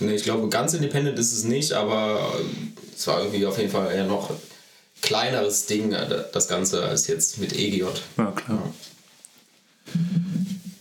ne, 0.00 0.14
ich 0.14 0.24
glaube, 0.24 0.48
ganz 0.48 0.74
independent 0.74 1.18
ist 1.18 1.32
es 1.32 1.44
nicht, 1.44 1.72
aber 1.72 2.38
es 2.94 3.06
war 3.06 3.20
irgendwie 3.20 3.46
auf 3.46 3.58
jeden 3.58 3.70
Fall 3.70 3.92
eher 3.92 4.06
noch 4.06 4.30
kleineres 5.02 5.66
Ding, 5.66 5.92
äh, 5.92 6.24
das 6.32 6.48
Ganze, 6.48 6.82
als 6.82 7.06
jetzt 7.06 7.38
mit 7.38 7.52
EGJ. 7.52 7.84
Ja, 8.16 8.32
klar. 8.32 8.72
Ja, 9.86 10.00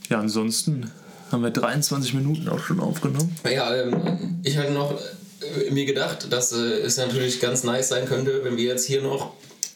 ja 0.10 0.20
ansonsten 0.20 0.92
haben 1.32 1.44
wir 1.44 1.52
23 1.52 2.14
Minuten 2.14 2.48
auch 2.48 2.60
schon 2.60 2.80
aufgenommen. 2.80 3.36
Ja, 3.44 3.76
ähm, 3.76 4.40
ich 4.44 4.58
hatte 4.58 4.72
noch 4.72 5.00
äh, 5.42 5.72
mir 5.72 5.86
gedacht, 5.86 6.32
dass 6.32 6.54
äh, 6.54 6.58
es 6.58 6.98
natürlich 6.98 7.40
ganz 7.40 7.64
nice 7.64 7.90
sein 7.90 8.06
könnte, 8.06 8.44
wenn 8.44 8.56
wir 8.56 8.66
jetzt 8.66 8.86
hier 8.86 9.02
noch 9.02 9.34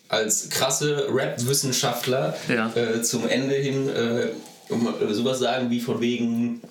als 0.10 0.50
krasse 0.50 1.08
Rap-Wissenschaftler 1.12 2.38
ja. 2.48 2.72
äh, 2.76 3.02
zum 3.02 3.28
Ende 3.28 3.56
hin 3.56 3.90
äh, 3.90 4.28
sowas 5.12 5.40
sagen 5.40 5.70
wie 5.70 5.80
von 5.80 6.00
wegen, 6.00 6.62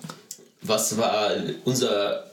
was 0.61 0.97
war 0.97 1.31
unser 1.65 2.23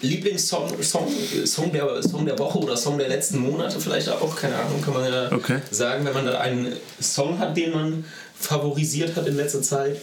Lieblingssong 0.00 0.82
Song, 0.82 1.08
Song, 1.44 1.72
der, 1.72 2.02
Song 2.02 2.24
der 2.24 2.38
Woche 2.38 2.58
oder 2.58 2.76
Song 2.76 2.98
der 2.98 3.08
letzten 3.08 3.38
Monate 3.38 3.80
vielleicht 3.80 4.08
auch, 4.08 4.36
keine 4.36 4.56
Ahnung, 4.56 4.80
kann 4.82 4.94
man 4.94 5.10
ja 5.10 5.32
okay. 5.32 5.60
sagen, 5.70 6.04
wenn 6.04 6.14
man 6.14 6.26
da 6.26 6.38
einen 6.38 6.72
Song 7.00 7.38
hat, 7.38 7.56
den 7.56 7.72
man 7.72 8.04
favorisiert 8.38 9.16
hat 9.16 9.26
in 9.26 9.36
letzter 9.36 9.62
Zeit 9.62 9.96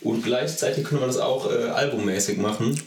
und 0.00 0.24
gleichzeitig 0.24 0.84
könnte 0.84 1.00
man 1.00 1.08
das 1.08 1.18
auch 1.18 1.50
äh, 1.52 1.68
albummäßig 1.68 2.38
machen. 2.38 2.80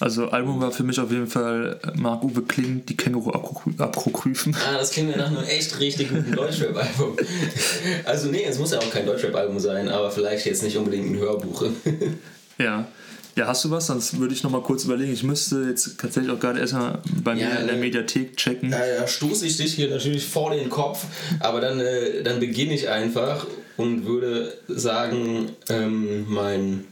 Also 0.00 0.28
Album 0.28 0.60
war 0.60 0.70
für 0.70 0.84
mich 0.84 1.00
auf 1.00 1.10
jeden 1.10 1.26
Fall 1.26 1.80
Marc-Uwe 1.94 2.42
Kling, 2.42 2.86
die 2.86 2.96
Känguru-Apokryphen. 2.96 4.54
Ah, 4.54 4.78
das 4.78 4.92
klingt 4.92 5.08
mir 5.08 5.16
nach 5.16 5.26
einem 5.26 5.42
echt 5.42 5.78
richtig 5.80 6.10
guten 6.10 6.32
Deutschrap-Album. 6.32 7.16
Also 8.04 8.28
nee, 8.28 8.44
es 8.44 8.58
muss 8.58 8.70
ja 8.70 8.78
auch 8.78 8.90
kein 8.90 9.06
Deutschrap-Album 9.06 9.58
sein, 9.58 9.88
aber 9.88 10.10
vielleicht 10.10 10.46
jetzt 10.46 10.62
nicht 10.62 10.76
unbedingt 10.76 11.10
ein 11.10 11.18
Hörbuch. 11.18 11.64
ja, 12.58 12.86
ja, 13.38 13.46
hast 13.46 13.64
du 13.64 13.70
was? 13.70 13.86
Sonst 13.86 14.18
würde 14.18 14.34
ich 14.34 14.42
noch 14.42 14.50
mal 14.50 14.62
kurz 14.62 14.84
überlegen. 14.84 15.12
Ich 15.12 15.22
müsste 15.22 15.64
jetzt 15.68 15.98
tatsächlich 16.00 16.32
auch 16.32 16.40
gerade 16.40 16.58
erstmal 16.58 16.98
bei 17.22 17.34
ja, 17.34 17.48
mir 17.48 17.60
in 17.60 17.66
der 17.68 17.76
äh, 17.76 17.80
Mediathek 17.80 18.36
checken. 18.36 18.72
Ja, 18.72 18.84
ja, 18.84 19.06
stoße 19.06 19.46
ich 19.46 19.56
dich 19.56 19.74
hier 19.74 19.88
natürlich 19.88 20.26
vor 20.26 20.50
den 20.50 20.68
Kopf, 20.68 21.04
aber 21.38 21.60
dann, 21.60 21.78
äh, 21.78 22.24
dann 22.24 22.40
beginne 22.40 22.74
ich 22.74 22.88
einfach 22.88 23.46
und 23.76 24.06
würde 24.06 24.54
sagen, 24.66 25.52
ähm, 25.68 26.26
mein 26.28 26.84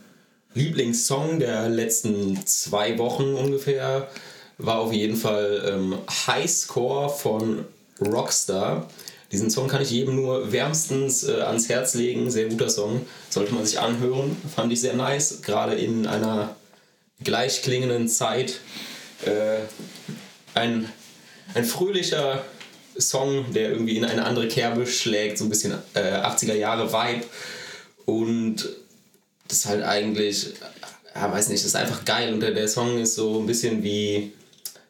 Lieblingssong 0.55 1.41
der 1.41 1.69
letzten 1.69 2.47
zwei 2.47 2.97
Wochen 2.97 3.35
ungefähr 3.35 4.09
war 4.59 4.79
auf 4.79 4.93
jeden 4.93 5.17
Fall 5.17 5.65
ähm, 5.67 5.99
High 6.29 6.49
Score 6.49 7.09
von 7.09 7.65
Rockstar. 8.01 8.89
Diesen 9.33 9.51
Song 9.51 9.69
kann 9.69 9.83
ich 9.83 9.91
jedem 9.91 10.17
nur 10.17 10.53
wärmstens 10.53 11.25
äh, 11.25 11.41
ans 11.41 11.69
Herz 11.69 11.95
legen. 11.95 12.31
Sehr 12.31 12.49
guter 12.49 12.71
Song. 12.71 13.05
Sollte 13.29 13.55
man 13.55 13.67
sich 13.67 13.79
anhören. 13.79 14.37
Fand 14.55 14.73
ich 14.73 14.81
sehr 14.81 14.95
nice. 14.95 15.43
Gerade 15.43 15.75
in 15.75 16.07
einer 16.07 16.55
gleichklingenden 17.23 18.09
Zeit. 18.09 18.61
Äh, 19.25 19.61
ein, 20.55 20.89
ein 21.55 21.65
fröhlicher 21.65 22.45
Song, 22.99 23.53
der 23.53 23.71
irgendwie 23.71 23.97
in 23.97 24.05
eine 24.05 24.25
andere 24.25 24.49
Kerbe 24.49 24.87
schlägt, 24.87 25.39
so 25.39 25.45
ein 25.45 25.51
bisschen 25.51 25.75
äh, 25.95 26.01
80er 26.01 26.55
Jahre 26.55 26.93
Vibe. 26.93 27.25
Und 28.05 28.69
das 29.49 29.59
ist 29.59 29.67
halt 29.67 29.83
eigentlich, 29.83 30.55
ja, 31.15 31.31
weiß 31.31 31.49
nicht, 31.49 31.61
das 31.61 31.69
ist 31.69 31.77
einfach 31.77 32.05
geil. 32.05 32.33
Und 32.33 32.41
der, 32.41 32.53
der 32.53 32.69
Song 32.69 32.99
ist 32.99 33.17
so 33.17 33.41
ein 33.41 33.47
bisschen 33.47 33.83
wie, 33.83 34.33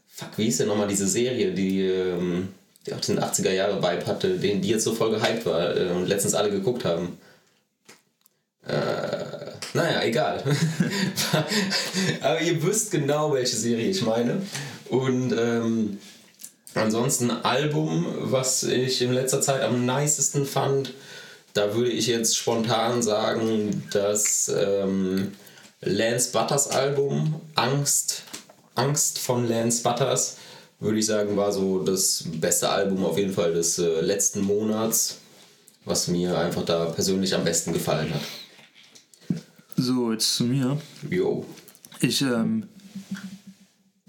fuck, 0.08 0.28
wie 0.36 0.44
hieß 0.44 0.58
denn 0.58 0.68
nochmal 0.68 0.88
diese 0.88 1.08
Serie, 1.08 1.52
die, 1.52 1.82
ähm, 1.82 2.48
die 2.86 2.94
auch 2.94 3.00
den 3.00 3.20
80er 3.20 3.52
Jahre 3.52 3.82
Vibe 3.82 4.06
hatte, 4.06 4.38
den 4.38 4.62
die 4.62 4.68
jetzt 4.68 4.84
so 4.84 4.94
voll 4.94 5.10
gehypt 5.10 5.44
war 5.46 5.76
äh, 5.76 5.90
und 5.90 6.06
letztens 6.06 6.34
alle 6.34 6.50
geguckt 6.50 6.84
haben. 6.84 7.18
Äh, 8.66 9.52
naja, 9.74 10.02
egal. 10.02 10.42
Aber 12.20 12.40
ihr 12.40 12.62
wisst 12.62 12.90
genau, 12.90 13.32
welche 13.32 13.56
Serie 13.56 13.88
ich 13.88 14.02
meine. 14.02 14.42
Und 14.88 15.32
ähm, 15.32 15.98
ansonsten 16.74 17.30
Album, 17.30 18.06
was 18.20 18.62
ich 18.62 19.02
in 19.02 19.12
letzter 19.12 19.40
Zeit 19.40 19.62
am 19.62 19.84
nicesten 19.84 20.46
fand, 20.46 20.94
da 21.52 21.74
würde 21.74 21.90
ich 21.90 22.06
jetzt 22.06 22.36
spontan 22.36 23.02
sagen, 23.02 23.84
dass 23.90 24.48
ähm, 24.48 25.32
Lance 25.80 26.32
Butters 26.32 26.68
Album, 26.68 27.40
Angst, 27.54 28.22
Angst 28.74 29.18
von 29.18 29.48
Lance 29.48 29.82
Butters, 29.82 30.36
würde 30.86 30.98
ich 30.98 31.06
sagen, 31.06 31.36
war 31.36 31.52
so 31.52 31.82
das 31.82 32.24
beste 32.40 32.68
Album 32.68 33.04
auf 33.04 33.18
jeden 33.18 33.32
Fall 33.32 33.52
des 33.52 33.78
äh, 33.78 34.00
letzten 34.00 34.40
Monats, 34.42 35.18
was 35.84 36.08
mir 36.08 36.38
einfach 36.38 36.64
da 36.64 36.86
persönlich 36.86 37.34
am 37.34 37.44
besten 37.44 37.72
gefallen 37.72 38.12
hat. 38.14 38.22
So, 39.76 40.12
jetzt 40.12 40.34
zu 40.34 40.44
mir. 40.44 40.78
Jo. 41.10 41.44
Ich, 42.00 42.22
ähm, 42.22 42.64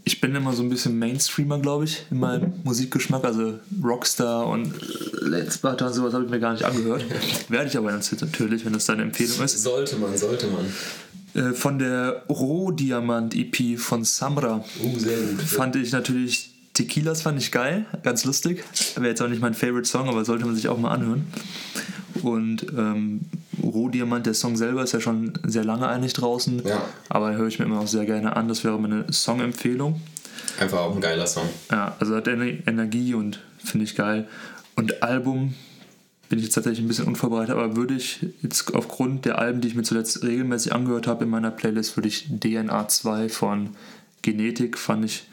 ich 0.06 0.22
bin 0.22 0.34
immer 0.34 0.54
so 0.54 0.64
ein 0.64 0.70
bisschen 0.70 0.98
Mainstreamer, 0.98 1.60
glaube 1.60 1.84
ich, 1.84 2.04
in 2.10 2.20
meinem 2.20 2.54
Musikgeschmack. 2.64 3.26
Also 3.26 3.60
Rockstar 3.84 4.48
und 4.48 4.74
Let's 5.22 5.58
Butter 5.58 5.88
und 5.88 5.94
sowas 5.94 6.14
habe 6.14 6.24
ich 6.24 6.32
mir 6.32 6.40
gar 6.40 6.54
nicht 6.54 6.64
angehört. 6.64 7.04
Werde 7.50 7.68
ich 7.68 7.78
aber 7.78 7.92
natürlich, 7.92 8.66
wenn 8.66 8.74
das 8.74 8.86
deine 8.86 9.02
Empfehlung 9.02 9.44
ist. 9.44 9.62
Sollte 9.62 9.98
man, 9.98 10.18
sollte 10.18 10.48
man. 10.48 10.66
Äh, 11.38 11.54
von 11.54 11.78
der 11.78 12.24
Rohdiamant-EP 12.30 13.78
von 13.78 14.04
Samra 14.04 14.64
Uh, 14.82 15.38
fand 15.46 15.76
ich 15.76 15.92
natürlich 15.92 16.57
Tequilas 16.78 17.24
fand 17.24 17.40
ich 17.42 17.52
geil, 17.52 17.86
ganz 18.04 18.24
lustig. 18.24 18.64
Wäre 18.96 19.08
jetzt 19.08 19.22
auch 19.22 19.28
nicht 19.28 19.42
mein 19.42 19.56
Favorite 19.56 19.88
Song, 19.90 20.08
aber 20.10 20.24
sollte 20.26 20.46
man 20.46 20.56
sich 20.56 20.68
auch 20.70 20.78
mal 20.78 20.92
anhören. 20.92 21.26
Und 22.22 22.68
ähm, 22.78 23.22
Rohdiamant, 23.64 24.26
der 24.28 24.36
Song 24.36 24.56
selber 24.56 24.84
ist 24.84 24.92
ja 24.94 25.00
schon 25.02 25.34
sehr 25.44 25.64
lange 25.64 25.88
eigentlich 25.88 26.14
draußen, 26.14 26.62
Ja. 26.66 26.82
aber 27.10 27.34
höre 27.36 27.48
ich 27.48 27.58
mir 27.58 27.66
immer 27.66 27.80
auch 27.80 27.88
sehr 27.88 28.06
gerne 28.06 28.36
an. 28.36 28.48
Das 28.48 28.64
wäre 28.64 28.80
meine 28.80 29.12
Songempfehlung. 29.12 30.00
Einfach 30.60 30.78
auch 30.80 30.94
ein 30.96 31.02
geiler 31.02 31.26
Song. 31.26 31.50
Ja, 31.72 31.96
also 32.00 32.16
hat 32.16 32.28
Ener- 32.28 32.68
Energie 32.68 33.14
und 33.16 33.40
finde 33.64 33.84
ich 33.86 33.96
geil. 33.96 34.28
Und 34.76 35.02
Album 35.02 35.56
bin 36.30 36.38
ich 36.40 36.46
jetzt 36.46 36.54
tatsächlich 36.54 36.86
ein 36.86 36.88
bisschen 36.88 37.06
unvorbereitet, 37.06 37.56
aber 37.56 37.76
würde 37.76 37.96
ich 37.96 38.20
jetzt 38.44 38.74
aufgrund 38.76 39.26
der 39.26 39.40
Alben, 39.40 39.62
die 39.62 39.68
ich 39.70 39.76
mir 39.76 39.84
zuletzt 39.84 40.22
regelmäßig 40.24 40.74
angehört 40.74 41.08
habe 41.08 41.24
in 41.24 41.30
meiner 41.32 41.50
Playlist, 41.52 41.98
würde 41.98 42.08
ich 42.10 42.28
DNA 42.30 42.88
2 42.88 43.30
von 43.30 43.70
Genetik, 44.22 44.78
fand 44.78 45.06
ich 45.06 45.24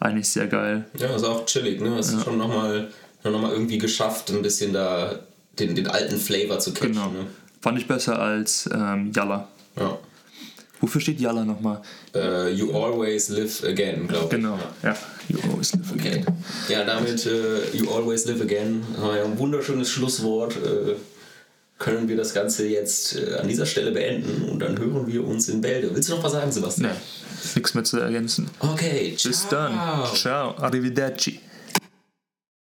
eigentlich 0.00 0.28
sehr 0.28 0.46
geil. 0.46 0.84
Ja, 0.98 1.14
ist 1.14 1.24
auch 1.24 1.46
chillig, 1.46 1.80
ne? 1.80 1.98
Es 1.98 2.12
ist 2.12 2.24
schon 2.24 2.38
nochmal 2.38 2.88
noch 3.22 3.40
mal 3.40 3.52
irgendwie 3.52 3.78
geschafft, 3.78 4.30
ein 4.30 4.42
bisschen 4.42 4.72
da 4.72 5.20
den, 5.58 5.74
den 5.74 5.86
alten 5.88 6.16
Flavor 6.16 6.58
zu 6.58 6.72
catchen. 6.72 6.92
Genau. 6.94 7.08
Ne? 7.10 7.26
Fand 7.60 7.78
ich 7.78 7.86
besser 7.86 8.18
als 8.18 8.68
ähm, 8.72 9.12
Yalla. 9.14 9.48
Ja. 9.76 9.98
Wofür 10.80 11.00
steht 11.02 11.20
Yalla 11.20 11.44
nochmal? 11.44 11.82
Äh, 12.14 12.52
you 12.54 12.72
always 12.72 13.28
live 13.28 13.62
again, 13.64 14.08
glaube 14.08 14.24
ich. 14.24 14.30
Genau, 14.30 14.58
ja. 14.82 14.96
You 15.28 15.38
always 15.50 15.74
live 15.74 15.92
Okay. 15.92 16.08
again. 16.08 16.26
Ja, 16.70 16.84
damit 16.84 17.26
äh, 17.26 17.76
You 17.76 17.90
always 17.90 18.24
live 18.24 18.40
again. 18.40 18.82
Ja, 18.98 19.22
ein 19.24 19.38
wunderschönes 19.38 19.90
Schlusswort. 19.90 20.56
Äh, 20.56 20.94
können 21.80 22.08
wir 22.08 22.16
das 22.16 22.34
Ganze 22.34 22.68
jetzt 22.68 23.16
äh, 23.16 23.36
an 23.36 23.48
dieser 23.48 23.66
Stelle 23.66 23.90
beenden 23.90 24.48
und 24.48 24.60
dann 24.60 24.78
hören 24.78 25.06
wir 25.08 25.26
uns 25.26 25.48
in 25.48 25.60
Bälde. 25.60 25.92
Willst 25.92 26.10
du 26.10 26.14
noch 26.14 26.22
was 26.22 26.32
sagen, 26.32 26.52
Sebastian? 26.52 26.90
Nee, 26.90 26.96
nichts 27.56 27.74
mehr 27.74 27.82
zu 27.82 27.98
ergänzen. 27.98 28.48
Okay, 28.60 29.16
Bis 29.20 29.48
dann. 29.48 29.72
Ciao. 30.14 30.54
Arrivederci. 30.58 31.40